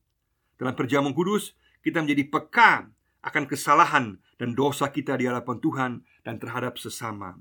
Dalam 0.55 0.79
perjamuan 0.79 1.13
kudus 1.13 1.59
Kita 1.83 2.01
menjadi 2.01 2.31
peka 2.31 2.87
akan 3.21 3.45
kesalahan 3.45 4.17
dan 4.41 4.57
dosa 4.57 4.89
kita 4.89 5.19
di 5.21 5.29
hadapan 5.29 5.61
Tuhan 5.61 5.93
Dan 6.25 6.41
terhadap 6.41 6.81
sesama. 6.81 7.37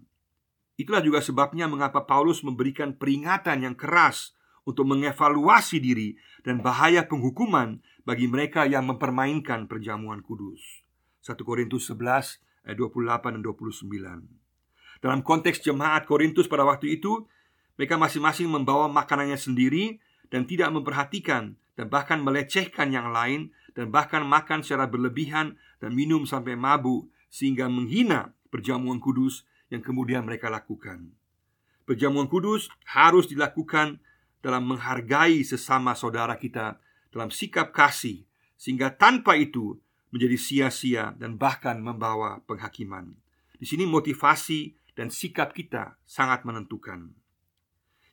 Itulah 0.79 1.03
juga 1.03 1.19
sebabnya 1.19 1.67
mengapa 1.67 2.07
Paulus 2.07 2.39
memberikan 2.39 2.95
peringatan 2.95 3.67
yang 3.67 3.75
keras 3.75 4.31
untuk 4.69 4.85
mengevaluasi 4.85 5.81
diri 5.81 6.13
dan 6.45 6.61
bahaya 6.61 7.09
penghukuman 7.09 7.81
bagi 8.05 8.29
mereka 8.29 8.69
yang 8.69 8.85
mempermainkan 8.85 9.65
perjamuan 9.65 10.21
kudus. 10.21 10.85
1 11.25 11.33
Korintus 11.41 11.89
11 11.89 12.69
ayat 12.69 12.77
28 12.77 13.33
dan 13.33 13.41
29. 13.41 14.29
Dalam 15.01 15.25
konteks 15.25 15.65
jemaat 15.65 16.05
Korintus 16.05 16.45
pada 16.45 16.61
waktu 16.69 17.01
itu, 17.01 17.25
mereka 17.81 17.97
masing-masing 17.97 18.45
membawa 18.45 18.85
makanannya 18.85 19.39
sendiri 19.41 19.97
dan 20.29 20.45
tidak 20.45 20.69
memperhatikan 20.69 21.57
dan 21.73 21.85
bahkan 21.89 22.21
melecehkan 22.21 22.93
yang 22.93 23.09
lain 23.09 23.49
dan 23.73 23.89
bahkan 23.89 24.21
makan 24.21 24.61
secara 24.61 24.85
berlebihan 24.85 25.57
dan 25.79 25.95
minum 25.95 26.27
sampai 26.27 26.59
mabuk 26.59 27.07
sehingga 27.31 27.71
menghina 27.71 28.35
perjamuan 28.51 28.99
kudus 28.99 29.47
yang 29.71 29.79
kemudian 29.79 30.27
mereka 30.27 30.51
lakukan. 30.51 31.15
Perjamuan 31.88 32.27
kudus 32.27 32.67
harus 32.85 33.25
dilakukan 33.31 34.03
dalam 34.39 34.67
menghargai 34.67 35.43
sesama 35.43 35.96
saudara 35.96 36.39
kita 36.39 36.79
dalam 37.12 37.34
sikap 37.34 37.75
kasih 37.75 38.24
sehingga 38.60 38.91
tanpa 38.96 39.39
itu 39.39 39.79
menjadi 40.12 40.38
sia-sia 40.38 41.15
dan 41.15 41.38
bahkan 41.38 41.79
membawa 41.79 42.41
penghakiman. 42.50 43.15
Di 43.60 43.65
sini 43.67 43.86
motivasi 43.86 44.75
dan 44.98 45.13
sikap 45.13 45.55
kita 45.55 46.00
sangat 46.03 46.43
menentukan. 46.43 47.13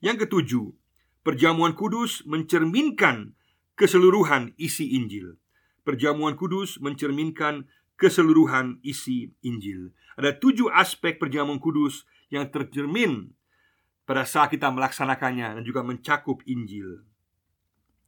Yang 0.04 0.28
ketujuh, 0.28 0.66
perjamuan 1.25 1.73
kudus 1.73 2.23
mencerminkan 2.28 3.35
keseluruhan 3.75 4.52
isi 4.61 4.95
Injil. 4.95 5.40
Perjamuan 5.83 6.35
kudus 6.35 6.78
mencerminkan 6.83 7.66
keseluruhan 7.97 8.83
isi 8.85 9.33
Injil. 9.40 9.95
Ada 10.21 10.37
tujuh 10.37 10.68
aspek 10.71 11.16
perjamuan 11.16 11.62
kudus 11.62 12.04
yang 12.28 12.50
tercermin 12.50 13.33
pada 14.06 14.22
saat 14.22 14.54
kita 14.54 14.70
melaksanakannya 14.70 15.60
dan 15.60 15.62
juga 15.66 15.82
mencakup 15.82 16.40
Injil. 16.46 17.02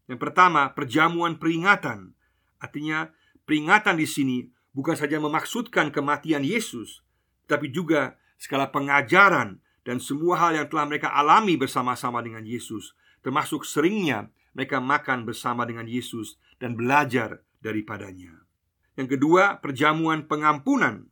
Yang 0.07 0.21
pertama, 0.23 0.73
perjamuan 0.73 1.37
peringatan. 1.37 2.17
Artinya, 2.62 3.11
peringatan 3.45 3.99
di 3.99 4.07
sini 4.09 4.37
bukan 4.73 4.95
saja 4.95 5.19
memaksudkan 5.21 5.90
kematian 5.90 6.47
Yesus, 6.47 7.02
tapi 7.50 7.69
juga 7.69 8.17
segala 8.38 8.71
pengajaran 8.71 9.59
dan 9.83 9.99
semua 9.99 10.38
hal 10.38 10.55
yang 10.55 10.67
telah 10.71 10.87
mereka 10.87 11.11
alami 11.12 11.59
bersama-sama 11.59 12.23
dengan 12.23 12.47
Yesus, 12.47 12.95
termasuk 13.21 13.67
seringnya 13.67 14.31
mereka 14.55 14.78
makan 14.78 15.26
bersama 15.26 15.67
dengan 15.67 15.85
Yesus 15.85 16.38
dan 16.62 16.78
belajar 16.78 17.43
daripadanya. 17.61 18.47
Yang 18.95 19.19
kedua, 19.19 19.59
perjamuan 19.62 20.26
pengampunan. 20.26 21.11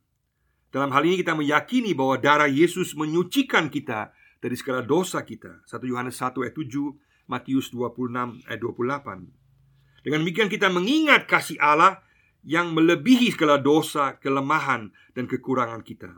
Dalam 0.71 0.91
hal 0.91 1.07
ini 1.07 1.23
kita 1.23 1.31
meyakini 1.31 1.95
bahwa 1.95 2.19
darah 2.19 2.51
Yesus 2.51 2.91
menyucikan 2.95 3.71
kita 3.71 4.11
dari 4.39 4.55
segala 4.57 4.85
dosa 4.85 5.21
kita. 5.23 5.61
1 5.65 5.91
Yohanes 5.91 6.17
1 6.17 6.33
ayat 6.43 6.55
7 6.55 7.29
Matius 7.29 7.69
26 7.75 8.47
ayat 8.47 8.59
28. 8.63 10.03
Dengan 10.05 10.19
demikian 10.23 10.47
kita 10.47 10.71
mengingat 10.71 11.27
kasih 11.27 11.59
Allah 11.59 11.99
yang 12.47 12.71
melebihi 12.71 13.35
segala 13.35 13.59
dosa, 13.59 14.15
kelemahan, 14.23 14.95
dan 15.11 15.27
kekurangan 15.27 15.83
kita. 15.83 16.15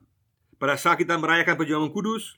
Pada 0.61 0.77
saat 0.77 1.01
kita 1.01 1.17
merayakan 1.17 1.57
perjamuan 1.57 1.89
kudus, 1.89 2.38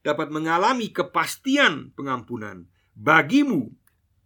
dapat 0.00 0.32
mengalami 0.32 0.88
kepastian 0.88 1.92
pengampunan. 1.92 2.64
Bagimu, 2.96 3.68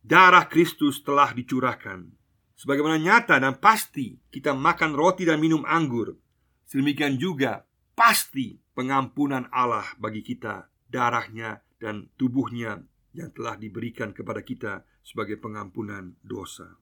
darah 0.07 0.47
Kristus 0.47 1.02
telah 1.02 1.35
dicurahkan. 1.35 2.07
Sebagaimana 2.54 3.00
nyata 3.00 3.40
dan 3.42 3.59
pasti 3.59 4.21
kita 4.30 4.54
makan 4.54 4.95
roti 4.95 5.26
dan 5.26 5.40
minum 5.40 5.64
anggur 5.64 6.14
Sedemikian 6.71 7.19
juga 7.19 7.66
pasti 7.99 8.62
pengampunan 8.78 9.50
Allah 9.50 9.90
bagi 9.99 10.23
kita 10.23 10.70
Darahnya 10.90 11.62
dan 11.78 12.11
tubuhnya 12.18 12.82
yang 13.14 13.30
telah 13.30 13.54
diberikan 13.54 14.11
kepada 14.11 14.42
kita 14.42 14.82
sebagai 15.06 15.38
pengampunan 15.38 16.18
dosa. 16.20 16.76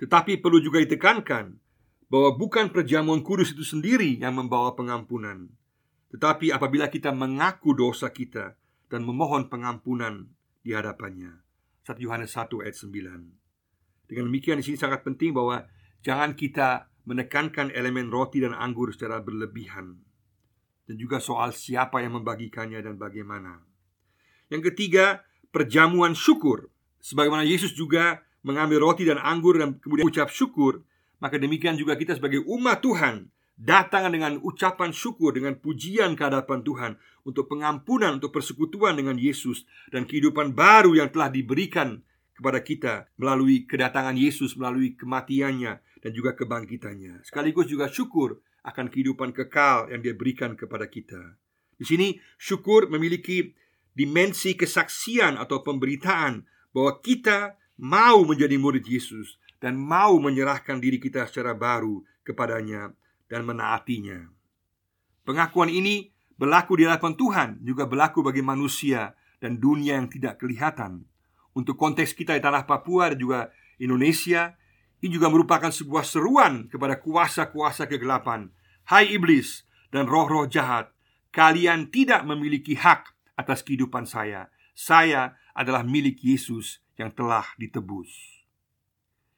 Tetapi 0.00 0.40
perlu 0.40 0.60
juga 0.60 0.80
ditekankan 0.80 1.56
bahwa 2.08 2.36
bukan 2.36 2.72
perjamuan 2.72 3.20
kudus 3.20 3.52
itu 3.52 3.64
sendiri 3.64 4.16
yang 4.20 4.36
membawa 4.36 4.72
pengampunan. 4.72 5.52
Tetapi 6.12 6.52
apabila 6.52 6.88
kita 6.88 7.12
mengaku 7.12 7.76
dosa 7.76 8.08
kita 8.12 8.56
dan 8.88 9.04
memohon 9.04 9.52
pengampunan 9.52 10.32
di 10.64 10.72
hadapannya. 10.72 11.44
1 11.86 12.02
Yohanes 12.02 12.34
1 12.34 12.64
ayat 12.66 12.76
9 12.76 13.46
dengan 14.06 14.30
demikian 14.30 14.62
di 14.62 14.64
sini 14.64 14.78
sangat 14.78 15.02
penting 15.02 15.34
bahwa 15.34 15.66
jangan 16.02 16.38
kita 16.38 16.90
menekankan 17.06 17.74
elemen 17.74 18.10
roti 18.10 18.42
dan 18.42 18.54
anggur 18.54 18.94
secara 18.94 19.22
berlebihan 19.22 19.98
dan 20.86 20.94
juga 20.94 21.18
soal 21.18 21.50
siapa 21.50 22.00
yang 22.00 22.22
membagikannya 22.22 22.78
dan 22.78 22.94
bagaimana. 22.94 23.58
Yang 24.46 24.72
ketiga, 24.72 25.26
perjamuan 25.50 26.14
syukur. 26.14 26.70
Sebagaimana 27.02 27.42
Yesus 27.42 27.74
juga 27.74 28.22
mengambil 28.46 28.82
roti 28.82 29.02
dan 29.02 29.18
anggur 29.18 29.58
dan 29.58 29.82
kemudian 29.82 30.06
ucap 30.06 30.30
syukur, 30.30 30.86
maka 31.18 31.36
demikian 31.36 31.74
juga 31.74 31.98
kita 31.98 32.14
sebagai 32.14 32.46
umat 32.46 32.78
Tuhan 32.82 33.26
datang 33.56 34.12
dengan 34.12 34.36
ucapan 34.44 34.92
syukur 34.92 35.32
dengan 35.32 35.56
pujian 35.56 36.12
ke 36.12 36.22
hadapan 36.22 36.60
Tuhan 36.60 36.92
untuk 37.24 37.48
pengampunan, 37.50 38.20
untuk 38.20 38.30
persekutuan 38.30 38.94
dengan 38.94 39.16
Yesus 39.16 39.64
dan 39.90 40.04
kehidupan 40.04 40.52
baru 40.54 40.94
yang 40.94 41.08
telah 41.10 41.32
diberikan 41.32 42.04
kepada 42.36 42.60
kita 42.60 42.94
melalui 43.16 43.64
kedatangan 43.64 44.14
Yesus, 44.14 44.54
melalui 44.60 44.92
kematiannya 44.92 45.72
dan 46.04 46.10
juga 46.12 46.36
kebangkitannya. 46.36 47.24
Sekaligus 47.24 47.66
juga 47.66 47.88
syukur 47.88 48.44
akan 48.66 48.90
kehidupan 48.90 49.30
kekal 49.30 49.86
yang 49.94 50.02
Dia 50.02 50.18
berikan 50.18 50.58
kepada 50.58 50.90
kita. 50.90 51.38
Di 51.78 51.86
sini 51.86 52.18
syukur 52.34 52.90
memiliki 52.90 53.54
dimensi 53.94 54.58
kesaksian 54.58 55.38
atau 55.38 55.62
pemberitaan 55.62 56.42
bahwa 56.74 56.98
kita 57.00 57.54
mau 57.78 58.26
menjadi 58.26 58.58
murid 58.58 58.84
Yesus 58.84 59.38
dan 59.62 59.78
mau 59.78 60.18
menyerahkan 60.20 60.82
diri 60.82 61.00
kita 61.00 61.24
secara 61.30 61.56
baru 61.56 62.04
kepadanya 62.26 62.92
dan 63.30 63.46
menaatinya. 63.46 64.28
Pengakuan 65.24 65.72
ini 65.72 66.12
berlaku 66.36 66.76
di 66.76 66.84
hadapan 66.84 67.14
Tuhan, 67.16 67.48
juga 67.64 67.88
berlaku 67.88 68.20
bagi 68.20 68.44
manusia 68.44 69.16
dan 69.40 69.56
dunia 69.56 69.96
yang 69.96 70.10
tidak 70.12 70.42
kelihatan. 70.42 71.08
Untuk 71.56 71.80
konteks 71.80 72.12
kita 72.12 72.36
di 72.36 72.42
tanah 72.44 72.68
Papua 72.68 73.14
dan 73.14 73.18
juga 73.18 73.40
Indonesia 73.80 74.52
Ini 75.04 75.12
juga 75.12 75.28
merupakan 75.28 75.68
sebuah 75.68 76.04
seruan 76.06 76.72
kepada 76.72 76.96
kuasa-kuasa 76.96 77.84
kegelapan 77.84 78.48
Hai 78.86 79.18
iblis 79.18 79.66
dan 79.90 80.06
roh-roh 80.06 80.46
jahat. 80.46 80.94
Kalian 81.34 81.90
tidak 81.90 82.22
memiliki 82.22 82.78
hak 82.78 83.18
atas 83.34 83.66
kehidupan 83.66 84.06
saya. 84.06 84.46
Saya 84.78 85.34
adalah 85.58 85.82
milik 85.82 86.22
Yesus 86.22 86.78
yang 86.94 87.10
telah 87.10 87.42
ditebus. 87.58 88.06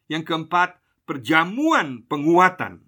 Yang 0.04 0.28
keempat, 0.28 0.76
perjamuan 1.08 2.04
penguatan. 2.04 2.84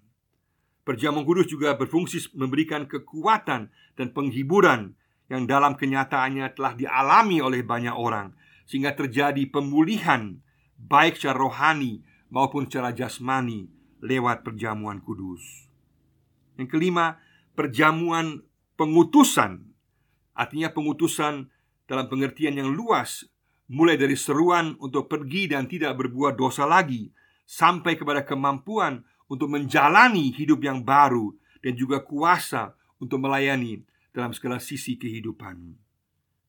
Perjamuan 0.85 1.25
kudus 1.25 1.49
juga 1.49 1.73
berfungsi 1.73 2.29
memberikan 2.37 2.85
kekuatan 2.85 3.73
dan 3.97 4.07
penghiburan 4.13 4.93
yang 5.33 5.49
dalam 5.49 5.73
kenyataannya 5.73 6.45
telah 6.53 6.77
dialami 6.77 7.41
oleh 7.41 7.65
banyak 7.65 7.97
orang 7.97 8.37
sehingga 8.69 8.93
terjadi 8.93 9.49
pemulihan 9.49 10.37
baik 10.77 11.17
secara 11.17 11.41
rohani 11.41 12.05
maupun 12.31 12.65
secara 12.65 12.95
jasmani 12.95 13.67
lewat 14.01 14.41
perjamuan 14.41 15.03
kudus. 15.03 15.69
Yang 16.57 16.73
kelima, 16.73 17.19
perjamuan 17.53 18.41
pengutusan. 18.79 19.67
Artinya 20.33 20.73
pengutusan 20.73 21.51
dalam 21.85 22.07
pengertian 22.07 22.55
yang 22.57 22.71
luas 22.71 23.27
mulai 23.71 23.99
dari 23.99 24.15
seruan 24.15 24.79
untuk 24.79 25.11
pergi 25.11 25.51
dan 25.51 25.67
tidak 25.67 25.95
berbuat 25.99 26.39
dosa 26.39 26.65
lagi 26.65 27.11
sampai 27.45 27.99
kepada 27.99 28.23
kemampuan 28.23 29.03
untuk 29.31 29.51
menjalani 29.51 30.31
hidup 30.31 30.63
yang 30.63 30.83
baru 30.83 31.35
dan 31.63 31.75
juga 31.75 32.03
kuasa 32.03 32.75
untuk 32.99 33.19
melayani 33.23 33.83
dalam 34.11 34.35
segala 34.35 34.59
sisi 34.59 34.99
kehidupan. 34.99 35.75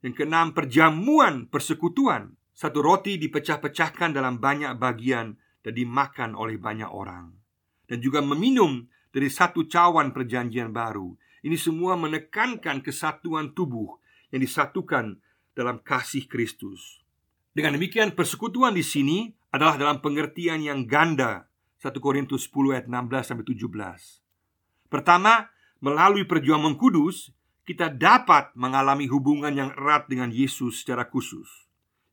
Yang 0.02 0.14
keenam, 0.18 0.50
perjamuan 0.50 1.46
persekutuan. 1.46 2.34
Satu 2.52 2.84
roti 2.84 3.16
dipecah-pecahkan 3.16 4.12
dalam 4.12 4.36
banyak 4.36 4.76
bagian 4.76 5.38
dan 5.62 5.72
dimakan 5.78 6.34
oleh 6.34 6.58
banyak 6.58 6.90
orang. 6.90 7.32
Dan 7.86 8.02
juga 8.02 8.22
meminum 8.22 8.86
dari 9.14 9.30
satu 9.30 9.66
cawan 9.66 10.10
perjanjian 10.10 10.74
baru. 10.74 11.14
Ini 11.42 11.58
semua 11.58 11.98
menekankan 11.98 12.82
kesatuan 12.82 13.54
tubuh 13.54 13.98
yang 14.30 14.42
disatukan 14.42 15.18
dalam 15.52 15.82
kasih 15.82 16.26
Kristus. 16.30 17.02
Dengan 17.52 17.76
demikian 17.76 18.16
persekutuan 18.16 18.72
di 18.72 18.82
sini 18.86 19.28
adalah 19.52 19.76
dalam 19.76 20.00
pengertian 20.00 20.64
yang 20.64 20.88
ganda. 20.88 21.46
1 21.84 21.92
Korintus 21.98 22.48
10 22.48 22.78
ayat 22.78 22.86
16 22.88 23.28
sampai 23.28 23.44
17. 23.44 24.88
Pertama, 24.88 25.50
melalui 25.82 26.24
perjuangan 26.24 26.78
kudus 26.78 27.34
kita 27.62 27.90
dapat 27.92 28.54
mengalami 28.58 29.06
hubungan 29.06 29.52
yang 29.54 29.70
erat 29.74 30.10
dengan 30.10 30.30
Yesus 30.32 30.82
secara 30.82 31.06
khusus. 31.06 31.46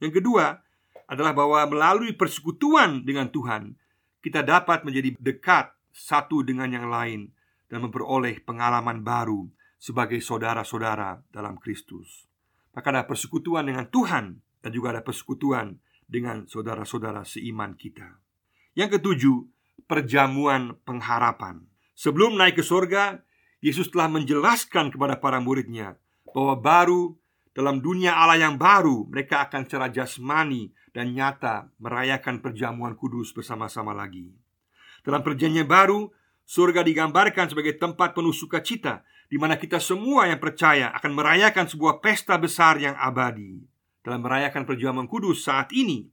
Yang 0.02 0.22
kedua 0.22 0.62
adalah 1.10 1.34
bahwa 1.34 1.65
melalui 1.65 2.13
persekutuan 2.13 3.02
dengan 3.02 3.34
Tuhan, 3.34 3.74
kita 4.22 4.45
dapat 4.45 4.86
menjadi 4.86 5.17
dekat 5.17 5.74
satu 5.89 6.45
dengan 6.45 6.69
yang 6.69 6.86
lain 6.86 7.34
dan 7.65 7.82
memperoleh 7.82 8.45
pengalaman 8.45 9.02
baru 9.02 9.50
sebagai 9.82 10.22
saudara-saudara 10.22 11.26
dalam 11.34 11.58
Kristus. 11.58 12.30
Maka 12.78 12.93
ada 12.93 13.04
persekutuan 13.10 13.65
dengan 13.65 13.89
Tuhan 13.89 14.38
dan 14.62 14.69
juga 14.69 14.93
ada 14.93 15.02
persekutuan 15.02 15.82
dengan 16.06 16.45
saudara-saudara 16.45 17.26
seiman 17.26 17.74
kita. 17.74 18.22
Yang 18.78 19.02
ketujuh, 19.02 19.38
perjamuan 19.89 20.78
pengharapan. 20.86 21.65
Sebelum 21.98 22.38
naik 22.38 22.62
ke 22.62 22.63
sorga, 22.63 23.26
Yesus 23.60 23.89
telah 23.89 24.08
menjelaskan 24.08 24.93
kepada 24.93 25.19
para 25.19 25.41
muridnya 25.41 26.00
bahwa 26.32 26.56
baru 26.56 27.02
dalam 27.60 27.84
dunia 27.84 28.15
Allah 28.15 28.39
yang 28.39 28.56
baru 28.56 29.04
mereka 29.12 29.43
akan 29.43 29.67
secara 29.67 29.91
jasmani 29.91 30.72
dan 30.95 31.12
nyata 31.12 31.67
merayakan 31.84 32.39
perjamuan 32.39 32.95
kudus 32.95 33.36
bersama-sama 33.36 33.91
lagi. 33.91 34.32
Dalam 35.04 35.19
perjanjian 35.19 35.67
baru, 35.67 36.08
surga 36.48 36.88
digambarkan 36.88 37.52
sebagai 37.52 37.76
tempat 37.76 38.15
penuh 38.15 38.32
sukacita 38.32 39.04
di 39.28 39.36
mana 39.36 39.60
kita 39.60 39.76
semua 39.84 40.32
yang 40.32 40.39
percaya 40.39 40.95
akan 40.95 41.12
merayakan 41.12 41.67
sebuah 41.67 42.00
pesta 42.00 42.39
besar 42.39 42.80
yang 42.80 42.95
abadi. 42.95 43.60
Dalam 44.08 44.24
merayakan 44.24 44.63
perjamuan 44.63 45.12
kudus 45.12 45.43
saat 45.43 45.76
ini, 45.76 46.08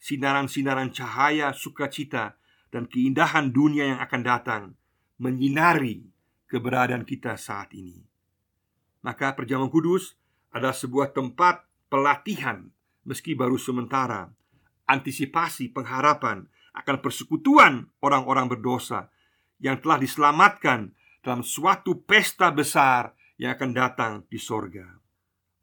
sinaran-sinaran 0.00 0.96
cahaya 0.96 1.52
sukacita 1.52 2.40
dan 2.72 2.88
keindahan 2.88 3.52
dunia 3.52 3.92
yang 3.92 4.00
akan 4.00 4.20
datang 4.24 4.62
menyinari 5.20 6.08
keberadaan 6.48 7.04
kita 7.04 7.36
saat 7.36 7.76
ini. 7.76 8.00
Maka 9.04 9.36
perjamuan 9.36 9.68
kudus 9.68 10.16
adalah 10.54 10.74
sebuah 10.74 11.14
tempat 11.14 11.66
pelatihan 11.90 12.70
meski 13.06 13.38
baru 13.38 13.54
sementara, 13.56 14.26
antisipasi 14.90 15.70
pengharapan 15.70 16.50
akan 16.74 16.96
persekutuan 17.00 17.88
orang-orang 18.02 18.50
berdosa 18.50 19.08
yang 19.62 19.80
telah 19.80 19.96
diselamatkan 19.96 20.92
dalam 21.22 21.40
suatu 21.40 22.04
pesta 22.04 22.52
besar 22.52 23.14
yang 23.40 23.56
akan 23.56 23.70
datang 23.72 24.12
di 24.28 24.36
sorga. 24.36 24.84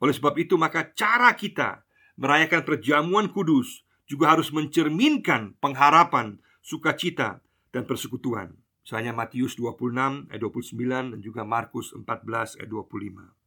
Oleh 0.01 0.15
sebab 0.15 0.33
itu, 0.39 0.57
maka 0.57 0.89
cara 0.95 1.35
kita 1.37 1.85
merayakan 2.17 2.65
perjamuan 2.65 3.29
kudus 3.29 3.85
juga 4.09 4.33
harus 4.33 4.51
mencerminkan 4.51 5.55
pengharapan, 5.61 6.41
sukacita, 6.59 7.39
dan 7.71 7.87
persekutuan. 7.87 8.55
Misalnya 8.83 9.15
Matius 9.15 9.55
26 9.55 10.27
ayat 10.27 10.41
29 10.43 11.15
dan 11.15 11.19
juga 11.23 11.47
Markus 11.47 11.95
14 11.95 12.59
ayat 12.59 12.67
25 12.67 13.42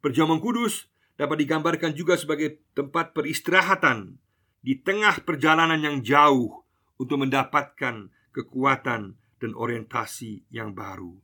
Perjamuan 0.00 0.40
kudus 0.40 0.88
dapat 1.20 1.44
digambarkan 1.44 1.92
juga 1.92 2.16
sebagai 2.16 2.64
tempat 2.72 3.12
peristirahatan 3.12 4.16
Di 4.60 4.80
tengah 4.80 5.24
perjalanan 5.24 5.80
yang 5.80 6.00
jauh 6.00 6.64
Untuk 7.00 7.20
mendapatkan 7.20 8.08
kekuatan 8.32 9.16
dan 9.40 9.52
orientasi 9.56 10.44
yang 10.52 10.76
baru. 10.76 11.16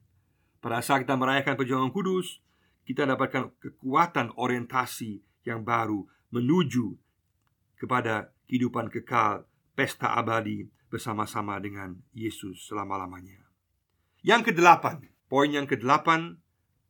Pada 0.60 0.80
saat 0.80 1.04
kita 1.04 1.16
merayakan 1.16 1.56
perjamuan 1.56 1.92
kudus 1.92 2.44
Kita 2.84 3.08
dapatkan 3.08 3.56
kekuatan 3.60 4.36
orientasi 4.36 5.44
yang 5.48 5.64
baru 5.64 6.04
Menuju 6.32 6.96
kepada 7.76 8.32
kehidupan 8.48 8.88
kekal 8.88 9.44
Pesta 9.76 10.16
abadi 10.16 10.64
bersama-sama 10.88 11.60
dengan 11.60 12.00
Yesus 12.16 12.64
selama-lamanya. 12.64 13.44
Yang 14.24 14.52
kedelapan, 14.52 15.12
poin 15.28 15.52
yang 15.52 15.68
kedelapan, 15.68 16.40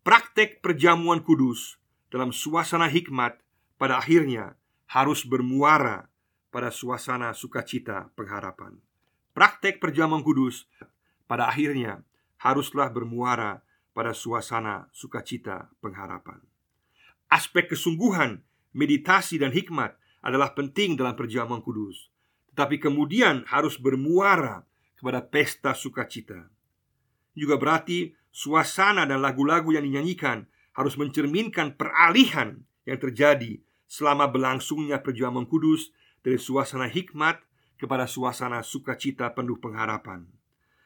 praktek 0.07 0.63
perjamuan 0.63 1.19
kudus 1.19 1.83
dalam 2.15 2.31
suasana 2.31 2.87
hikmat 2.87 3.43
pada 3.75 3.99
akhirnya 3.99 4.55
harus 4.87 5.27
bermuara 5.27 6.07
pada 6.55 6.71
suasana 6.71 7.35
sukacita 7.35 8.15
pengharapan. 8.15 8.79
praktek 9.35 9.83
perjamuan 9.83 10.23
kudus 10.23 10.71
pada 11.27 11.51
akhirnya 11.51 12.07
haruslah 12.39 12.87
bermuara 12.87 13.67
pada 13.91 14.15
suasana 14.15 14.87
sukacita 14.95 15.75
pengharapan. 15.83 16.39
Aspek 17.27 17.75
kesungguhan, 17.75 18.47
meditasi 18.79 19.43
dan 19.43 19.51
hikmat 19.51 19.99
adalah 20.23 20.55
penting 20.55 20.95
dalam 20.95 21.19
perjamuan 21.19 21.59
kudus, 21.59 22.15
tetapi 22.55 22.79
kemudian 22.79 23.43
harus 23.51 23.75
bermuara 23.75 24.63
kepada 24.95 25.19
pesta 25.19 25.75
sukacita. 25.75 26.47
Juga 27.35 27.59
berarti 27.59 28.15
suasana 28.37 29.09
dan 29.09 29.25
lagu-lagu 29.25 29.73
yang 29.73 29.89
dinyanyikan 29.89 30.45
harus 30.77 31.01
mencerminkan 31.01 31.73
peralihan 31.81 32.61
yang 32.85 33.01
terjadi 33.01 33.65
selama 33.89 34.29
berlangsungnya 34.29 35.01
perjuangan 35.01 35.49
kudus 35.49 35.89
dari 36.21 36.37
suasana 36.37 36.85
hikmat 36.85 37.41
kepada 37.81 38.05
suasana 38.05 38.61
sukacita 38.61 39.33
penuh 39.33 39.57
pengharapan. 39.57 40.29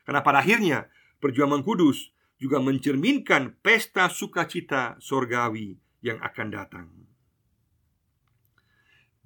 Karena 0.06 0.22
pada 0.22 0.38
akhirnya 0.38 0.86
perjuangan 1.18 1.66
kudus 1.66 2.14
juga 2.38 2.62
mencerminkan 2.62 3.58
pesta 3.58 4.06
sukacita 4.06 4.94
sorgawi 5.02 5.74
yang 6.06 6.22
akan 6.22 6.48
datang. 6.54 6.86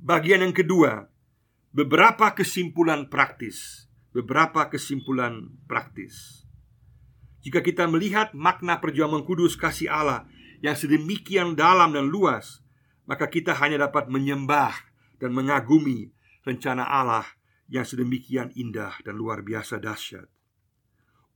Bagian 0.00 0.40
yang 0.48 0.56
kedua, 0.56 1.12
beberapa 1.76 2.32
kesimpulan 2.32 3.12
praktis. 3.12 3.84
Beberapa 4.14 4.70
kesimpulan 4.70 5.50
praktis. 5.66 6.43
Jika 7.44 7.60
kita 7.60 7.84
melihat 7.84 8.32
makna 8.32 8.80
perjuangan 8.80 9.20
kudus 9.20 9.52
kasih 9.52 9.92
Allah 9.92 10.24
yang 10.64 10.72
sedemikian 10.72 11.52
dalam 11.52 11.92
dan 11.92 12.08
luas, 12.08 12.64
maka 13.04 13.28
kita 13.28 13.52
hanya 13.60 13.84
dapat 13.84 14.08
menyembah 14.08 14.72
dan 15.20 15.36
mengagumi 15.36 16.08
rencana 16.48 16.88
Allah 16.88 17.28
yang 17.68 17.84
sedemikian 17.84 18.48
indah 18.56 18.96
dan 19.04 19.20
luar 19.20 19.44
biasa 19.44 19.76
dahsyat. 19.76 20.24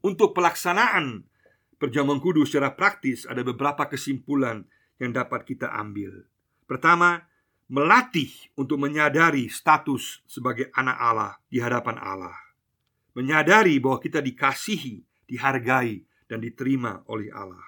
Untuk 0.00 0.32
pelaksanaan 0.32 1.28
perjamuan 1.76 2.24
kudus 2.24 2.56
secara 2.56 2.72
praktis 2.72 3.28
ada 3.28 3.44
beberapa 3.44 3.84
kesimpulan 3.84 4.64
yang 4.96 5.12
dapat 5.12 5.44
kita 5.44 5.68
ambil. 5.76 6.24
Pertama, 6.64 7.20
melatih 7.68 8.32
untuk 8.56 8.80
menyadari 8.80 9.52
status 9.52 10.24
sebagai 10.24 10.72
anak 10.72 10.96
Allah 10.96 11.32
di 11.52 11.60
hadapan 11.60 12.00
Allah. 12.00 12.36
Menyadari 13.12 13.76
bahwa 13.76 14.00
kita 14.00 14.24
dikasihi 14.24 15.07
dihargai, 15.28 16.08
dan 16.28 16.44
diterima 16.44 17.04
oleh 17.08 17.32
Allah. 17.32 17.64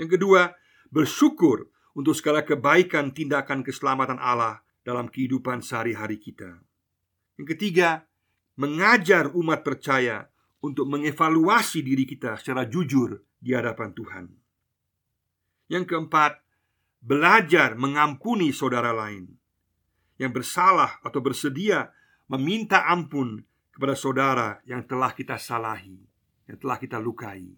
Yang 0.00 0.16
kedua, 0.16 0.52
bersyukur 0.88 1.68
untuk 1.92 2.16
segala 2.16 2.40
kebaikan 2.44 3.12
tindakan 3.12 3.60
keselamatan 3.60 4.16
Allah 4.16 4.64
dalam 4.80 5.12
kehidupan 5.12 5.60
sehari-hari 5.60 6.16
kita. 6.16 6.60
Yang 7.36 7.56
ketiga, 7.56 8.08
mengajar 8.56 9.32
umat 9.36 9.60
percaya 9.64 10.28
untuk 10.64 10.88
mengevaluasi 10.88 11.84
diri 11.84 12.08
kita 12.08 12.40
secara 12.40 12.64
jujur 12.64 13.20
di 13.36 13.52
hadapan 13.52 13.90
Tuhan. 13.92 14.24
Yang 15.68 15.84
keempat, 15.88 16.40
belajar 17.02 17.74
mengampuni 17.74 18.54
saudara 18.54 18.94
lain 18.94 19.26
yang 20.22 20.30
bersalah 20.30 21.02
atau 21.02 21.18
bersedia 21.18 21.90
meminta 22.30 22.86
ampun 22.86 23.42
kepada 23.74 23.98
saudara 23.98 24.48
yang 24.68 24.86
telah 24.86 25.10
kita 25.10 25.40
salahi, 25.40 25.98
yang 26.52 26.60
telah 26.60 26.76
kita 26.76 27.00
lukai. 27.00 27.48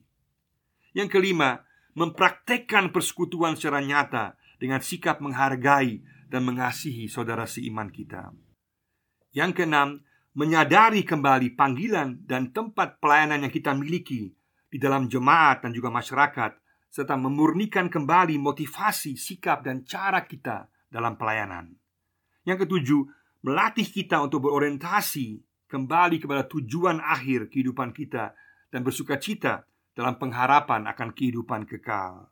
Yang 0.95 1.19
kelima, 1.19 1.67
mempraktekkan 1.99 2.95
persekutuan 2.95 3.59
secara 3.59 3.83
nyata 3.83 4.39
dengan 4.63 4.79
sikap 4.79 5.19
menghargai 5.19 5.99
dan 6.31 6.47
mengasihi 6.47 7.11
saudara 7.11 7.51
seiman 7.51 7.91
kita. 7.91 8.31
Yang 9.35 9.59
keenam, 9.59 9.99
menyadari 10.39 11.03
kembali 11.03 11.59
panggilan 11.59 12.23
dan 12.23 12.55
tempat 12.55 13.03
pelayanan 13.03 13.43
yang 13.43 13.53
kita 13.55 13.75
miliki 13.75 14.31
di 14.71 14.79
dalam 14.79 15.11
jemaat 15.11 15.67
dan 15.67 15.75
juga 15.75 15.91
masyarakat 15.91 16.55
serta 16.95 17.19
memurnikan 17.19 17.91
kembali 17.91 18.39
motivasi, 18.39 19.19
sikap 19.19 19.67
dan 19.67 19.83
cara 19.83 20.23
kita 20.23 20.71
dalam 20.87 21.19
pelayanan. 21.19 21.75
Yang 22.47 22.67
ketujuh, 22.67 23.03
melatih 23.43 23.91
kita 23.91 24.23
untuk 24.23 24.47
berorientasi 24.47 25.43
kembali 25.67 26.23
kepada 26.23 26.47
tujuan 26.47 27.03
akhir 27.03 27.51
kehidupan 27.51 27.91
kita 27.91 28.39
dan 28.75 28.83
bersuka 28.83 29.23
cita 29.23 29.71
dalam 29.95 30.19
pengharapan 30.19 30.91
akan 30.91 31.15
kehidupan 31.15 31.63
kekal. 31.63 32.27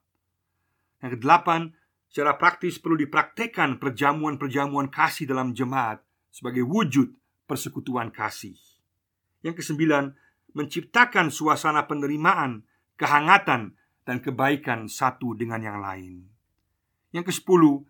Yang 0.98 1.22
kedelapan, 1.22 1.70
secara 2.10 2.34
praktis 2.34 2.82
perlu 2.82 2.98
dipraktekkan 2.98 3.78
perjamuan-perjamuan 3.78 4.90
kasih 4.90 5.30
dalam 5.30 5.54
jemaat 5.54 6.02
sebagai 6.34 6.66
wujud 6.66 7.14
persekutuan 7.46 8.10
kasih. 8.10 8.58
Yang 9.46 9.62
kesembilan, 9.62 10.18
menciptakan 10.58 11.30
suasana 11.30 11.86
penerimaan, 11.86 12.66
kehangatan, 12.98 13.78
dan 14.02 14.18
kebaikan 14.18 14.90
satu 14.90 15.38
dengan 15.38 15.62
yang 15.62 15.78
lain. 15.78 16.26
Yang 17.14 17.30
kesepuluh, 17.30 17.86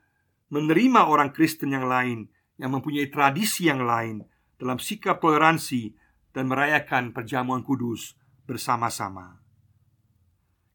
menerima 0.52 1.08
orang 1.08 1.32
Kristen 1.32 1.72
yang 1.72 1.88
lain 1.88 2.28
yang 2.60 2.76
mempunyai 2.76 3.08
tradisi 3.08 3.72
yang 3.72 3.80
lain 3.88 4.20
dalam 4.60 4.76
sikap 4.76 5.24
toleransi 5.24 5.96
dan 6.36 6.52
merayakan 6.52 7.16
perjamuan 7.16 7.64
kudus 7.64 8.20
bersama-sama. 8.44 9.42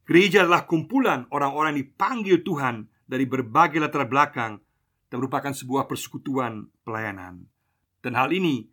Gereja 0.07 0.47
adalah 0.47 0.63
kumpulan 0.63 1.27
orang-orang 1.35 1.75
yang 1.75 1.81
dipanggil 1.83 2.39
Tuhan 2.39 2.87
dari 3.03 3.27
berbagai 3.27 3.83
latar 3.83 4.07
belakang 4.07 4.63
dan 5.11 5.15
merupakan 5.19 5.51
sebuah 5.51 5.87
persekutuan 5.87 6.71
pelayanan. 6.87 7.47
Dan 7.99 8.15
hal 8.15 8.31
ini 8.31 8.67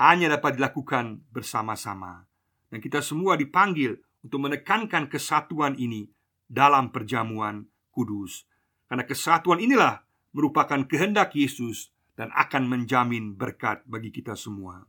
hanya 0.00 0.32
dapat 0.32 0.56
dilakukan 0.56 1.24
bersama-sama. 1.28 2.24
Dan 2.72 2.80
kita 2.80 3.04
semua 3.04 3.36
dipanggil 3.36 4.00
untuk 4.24 4.48
menekankan 4.48 5.08
kesatuan 5.12 5.76
ini 5.76 6.08
dalam 6.48 6.88
perjamuan 6.88 7.68
kudus. 7.92 8.48
Karena 8.88 9.04
kesatuan 9.04 9.60
inilah 9.60 10.04
merupakan 10.32 10.84
kehendak 10.84 11.32
Yesus 11.32 11.92
dan 12.16 12.32
akan 12.32 12.68
menjamin 12.68 13.36
berkat 13.36 13.84
bagi 13.84 14.08
kita 14.12 14.36
semua. 14.36 14.84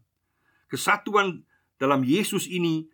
Kesatuan 0.67 1.43
dalam 1.79 2.03
Yesus 2.03 2.47
ini 2.47 2.87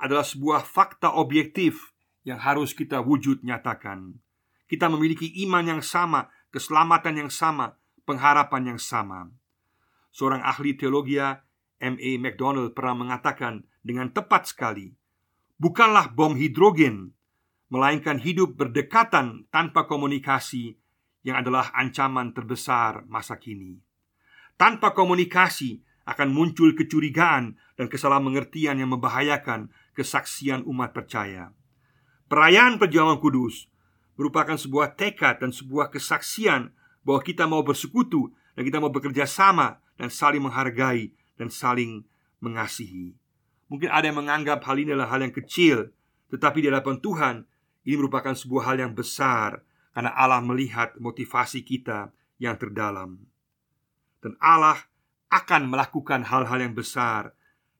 adalah 0.00 0.24
sebuah 0.24 0.64
fakta 0.64 1.14
objektif 1.14 1.92
yang 2.24 2.40
harus 2.40 2.72
kita 2.72 3.04
wujud 3.04 3.44
nyatakan. 3.44 4.16
Kita 4.64 4.88
memiliki 4.88 5.28
iman 5.44 5.78
yang 5.78 5.82
sama, 5.84 6.32
keselamatan 6.48 7.26
yang 7.26 7.30
sama, 7.32 7.76
pengharapan 8.08 8.74
yang 8.74 8.80
sama. 8.80 9.28
Seorang 10.10 10.42
ahli 10.42 10.74
teologi 10.74 11.20
M.A. 11.80 12.10
McDonald 12.20 12.76
pernah 12.76 12.96
mengatakan 13.06 13.64
dengan 13.80 14.12
tepat 14.12 14.52
sekali, 14.52 14.92
bukanlah 15.56 16.12
bom 16.12 16.36
hidrogen, 16.36 17.16
melainkan 17.72 18.20
hidup 18.20 18.58
berdekatan 18.58 19.48
tanpa 19.48 19.86
komunikasi 19.88 20.76
yang 21.24 21.40
adalah 21.40 21.72
ancaman 21.72 22.32
terbesar 22.36 23.04
masa 23.08 23.40
kini. 23.40 23.80
Tanpa 24.60 24.92
komunikasi 24.92 25.80
akan 26.10 26.34
muncul 26.34 26.74
kecurigaan 26.74 27.54
dan 27.78 27.86
kesalahan 27.86 28.26
mengertian 28.26 28.82
yang 28.82 28.90
membahayakan 28.90 29.70
kesaksian 29.94 30.66
umat 30.66 30.90
percaya. 30.90 31.54
Perayaan 32.26 32.82
perjuangan 32.82 33.22
kudus 33.22 33.70
merupakan 34.18 34.58
sebuah 34.58 34.98
tekad 34.98 35.38
dan 35.38 35.54
sebuah 35.54 35.94
kesaksian 35.94 36.74
bahwa 37.06 37.20
kita 37.22 37.46
mau 37.46 37.62
bersekutu 37.62 38.34
dan 38.58 38.62
kita 38.66 38.82
mau 38.82 38.90
bekerja 38.90 39.24
sama 39.24 39.78
dan 39.94 40.10
saling 40.10 40.42
menghargai 40.42 41.14
dan 41.38 41.48
saling 41.48 42.02
mengasihi. 42.42 43.14
Mungkin 43.70 43.86
ada 43.86 44.10
yang 44.10 44.18
menganggap 44.18 44.66
hal 44.66 44.76
ini 44.82 44.92
adalah 44.92 45.14
hal 45.14 45.22
yang 45.22 45.34
kecil, 45.34 45.94
tetapi 46.34 46.58
di 46.58 46.68
hadapan 46.74 46.98
Tuhan 46.98 47.36
ini 47.86 47.94
merupakan 47.96 48.34
sebuah 48.34 48.74
hal 48.74 48.76
yang 48.82 48.92
besar 48.98 49.62
karena 49.94 50.10
Allah 50.10 50.42
melihat 50.42 50.98
motivasi 50.98 51.62
kita 51.62 52.10
yang 52.42 52.58
terdalam. 52.58 53.30
Dan 54.20 54.36
Allah 54.42 54.89
akan 55.30 55.70
melakukan 55.70 56.26
hal-hal 56.26 56.58
yang 56.58 56.74
besar 56.74 57.30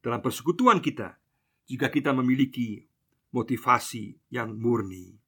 dalam 0.01 0.23
persekutuan 0.23 0.79
kita 0.79 1.19
jika 1.67 1.91
kita 1.91 2.15
memiliki 2.15 2.87
motivasi 3.35 4.15
yang 4.31 4.55
murni. 4.55 5.19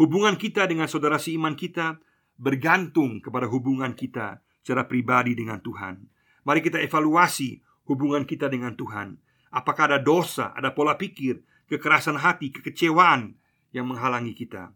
Hubungan 0.00 0.40
kita 0.40 0.64
dengan 0.64 0.88
saudara 0.88 1.20
seiman 1.20 1.52
kita 1.54 2.00
bergantung 2.38 3.20
kepada 3.20 3.50
hubungan 3.50 3.92
kita 3.92 4.40
secara 4.62 4.88
pribadi 4.88 5.36
dengan 5.36 5.60
Tuhan. 5.60 6.06
Mari 6.44 6.60
kita 6.64 6.80
evaluasi 6.80 7.60
hubungan 7.88 8.24
kita 8.24 8.48
dengan 8.48 8.76
Tuhan. 8.76 9.16
Apakah 9.48 9.92
ada 9.92 10.00
dosa, 10.00 10.52
ada 10.52 10.76
pola 10.76 10.96
pikir, 11.00 11.40
kekerasan 11.72 12.20
hati, 12.20 12.52
kekecewaan 12.52 13.36
yang 13.72 13.88
menghalangi 13.88 14.36
kita? 14.36 14.72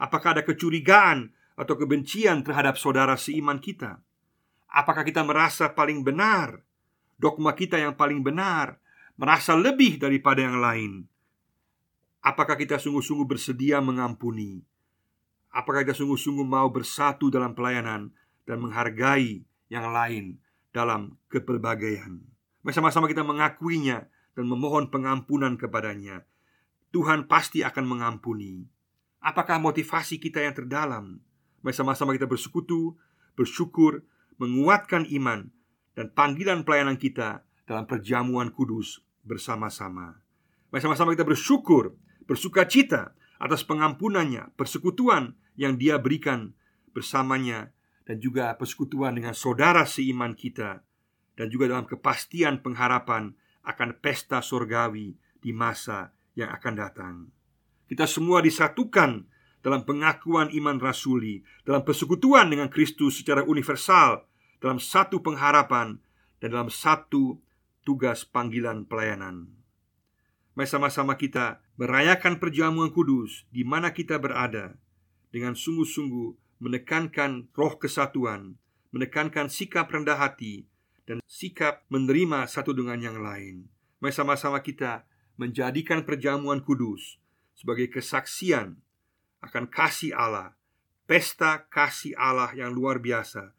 Apakah 0.00 0.36
ada 0.36 0.42
kecurigaan 0.44 1.32
atau 1.56 1.76
kebencian 1.76 2.44
terhadap 2.44 2.76
saudara 2.80 3.16
seiman 3.16 3.60
kita? 3.60 4.00
Apakah 4.76 5.08
kita 5.08 5.24
merasa 5.24 5.72
paling 5.72 6.04
benar? 6.04 6.60
Dogma 7.16 7.56
kita 7.56 7.80
yang 7.80 7.96
paling 7.96 8.20
benar, 8.20 8.76
merasa 9.16 9.56
lebih 9.56 9.96
daripada 9.96 10.44
yang 10.44 10.60
lain, 10.60 11.08
Apakah 12.26 12.58
kita 12.58 12.82
sungguh-sungguh 12.82 13.22
bersedia 13.22 13.78
mengampuni? 13.78 14.58
Apakah 15.54 15.86
kita 15.86 15.94
sungguh-sungguh 15.94 16.42
mau 16.42 16.66
bersatu 16.74 17.30
dalam 17.30 17.54
pelayanan 17.54 18.10
dan 18.42 18.58
menghargai 18.58 19.46
yang 19.70 19.94
lain 19.94 20.42
dalam 20.74 21.14
kepelbagaian? 21.30 22.18
Bersama-sama 22.66 23.06
kita 23.06 23.22
mengakuinya 23.22 24.10
dan 24.34 24.42
memohon 24.50 24.90
pengampunan 24.90 25.54
kepadanya, 25.54 26.26
Tuhan 26.90 27.30
pasti 27.30 27.62
akan 27.62 27.86
mengampuni. 27.86 28.66
Apakah 29.22 29.62
motivasi 29.62 30.18
kita 30.18 30.42
yang 30.42 30.58
terdalam? 30.58 31.22
Mari 31.62 31.78
sama-sama 31.78 32.10
kita 32.10 32.26
bersekutu, 32.26 32.98
bersyukur, 33.38 34.02
menguatkan 34.36 35.08
iman 35.20 35.48
dan 35.96 36.12
panggilan 36.12 36.62
pelayanan 36.62 37.00
kita 37.00 37.44
dalam 37.64 37.88
perjamuan 37.88 38.52
kudus 38.52 39.02
bersama-sama. 39.26 40.22
Mari 40.70 40.82
sama-sama 40.82 41.16
kita 41.16 41.26
bersyukur, 41.26 41.96
bersuka 42.28 42.68
cita 42.68 43.16
atas 43.40 43.64
pengampunannya, 43.64 44.54
persekutuan 44.54 45.34
yang 45.56 45.80
dia 45.80 45.96
berikan 45.96 46.52
bersamanya 46.92 47.72
dan 48.06 48.22
juga 48.22 48.54
persekutuan 48.54 49.16
dengan 49.18 49.34
saudara 49.34 49.84
seiman 49.84 50.32
kita 50.32 50.80
dan 51.36 51.46
juga 51.52 51.68
dalam 51.68 51.84
kepastian 51.84 52.64
pengharapan 52.64 53.36
akan 53.66 53.98
pesta 53.98 54.40
surgawi 54.40 55.18
di 55.42 55.50
masa 55.52 56.14
yang 56.38 56.48
akan 56.54 56.74
datang. 56.76 57.14
Kita 57.86 58.06
semua 58.08 58.40
disatukan 58.40 59.26
dalam 59.66 59.82
pengakuan 59.82 60.46
iman 60.54 60.78
rasuli, 60.78 61.42
dalam 61.66 61.82
persekutuan 61.82 62.46
dengan 62.46 62.70
Kristus 62.70 63.18
secara 63.18 63.42
universal, 63.42 64.22
dalam 64.62 64.78
satu 64.78 65.18
pengharapan 65.18 65.98
dan 66.38 66.54
dalam 66.54 66.70
satu 66.70 67.42
tugas 67.82 68.22
panggilan 68.22 68.86
pelayanan. 68.86 69.50
Mari 70.54 70.70
sama-sama 70.70 71.18
kita 71.18 71.58
merayakan 71.82 72.38
perjamuan 72.38 72.94
kudus 72.94 73.42
di 73.50 73.66
mana 73.66 73.90
kita 73.90 74.22
berada 74.22 74.78
dengan 75.34 75.58
sungguh-sungguh 75.58 76.62
menekankan 76.62 77.50
roh 77.50 77.74
kesatuan, 77.74 78.54
menekankan 78.94 79.50
sikap 79.50 79.90
rendah 79.90 80.14
hati 80.14 80.70
dan 81.10 81.18
sikap 81.26 81.82
menerima 81.90 82.46
satu 82.46 82.70
dengan 82.70 83.02
yang 83.02 83.18
lain. 83.18 83.66
Mari 83.98 84.14
sama-sama 84.14 84.62
kita 84.62 85.10
menjadikan 85.34 86.06
perjamuan 86.06 86.62
kudus 86.62 87.18
sebagai 87.58 87.90
kesaksian 87.90 88.85
akan 89.46 89.70
kasih 89.70 90.12
Allah, 90.12 90.52
pesta 91.06 91.64
kasih 91.70 92.18
Allah 92.18 92.50
yang 92.52 92.74
luar 92.74 92.98
biasa 92.98 93.56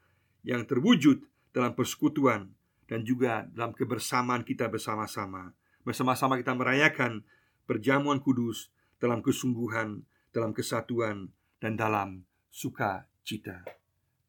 yang 0.47 0.63
terwujud 0.63 1.27
dalam 1.51 1.75
persekutuan 1.75 2.55
dan 2.87 3.03
juga 3.03 3.43
dalam 3.51 3.75
kebersamaan 3.75 4.47
kita 4.47 4.71
bersama-sama. 4.71 5.51
Bersama-sama 5.83 6.39
kita 6.39 6.55
merayakan 6.55 7.27
perjamuan 7.67 8.23
kudus 8.23 8.71
dalam 8.95 9.19
kesungguhan, 9.19 10.07
dalam 10.31 10.55
kesatuan, 10.55 11.27
dan 11.59 11.75
dalam 11.75 12.23
sukacita. 12.47 13.67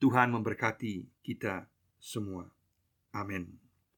Tuhan 0.02 0.34
memberkati 0.34 1.22
kita 1.22 1.70
semua. 2.02 2.50
Amin. 3.14 3.67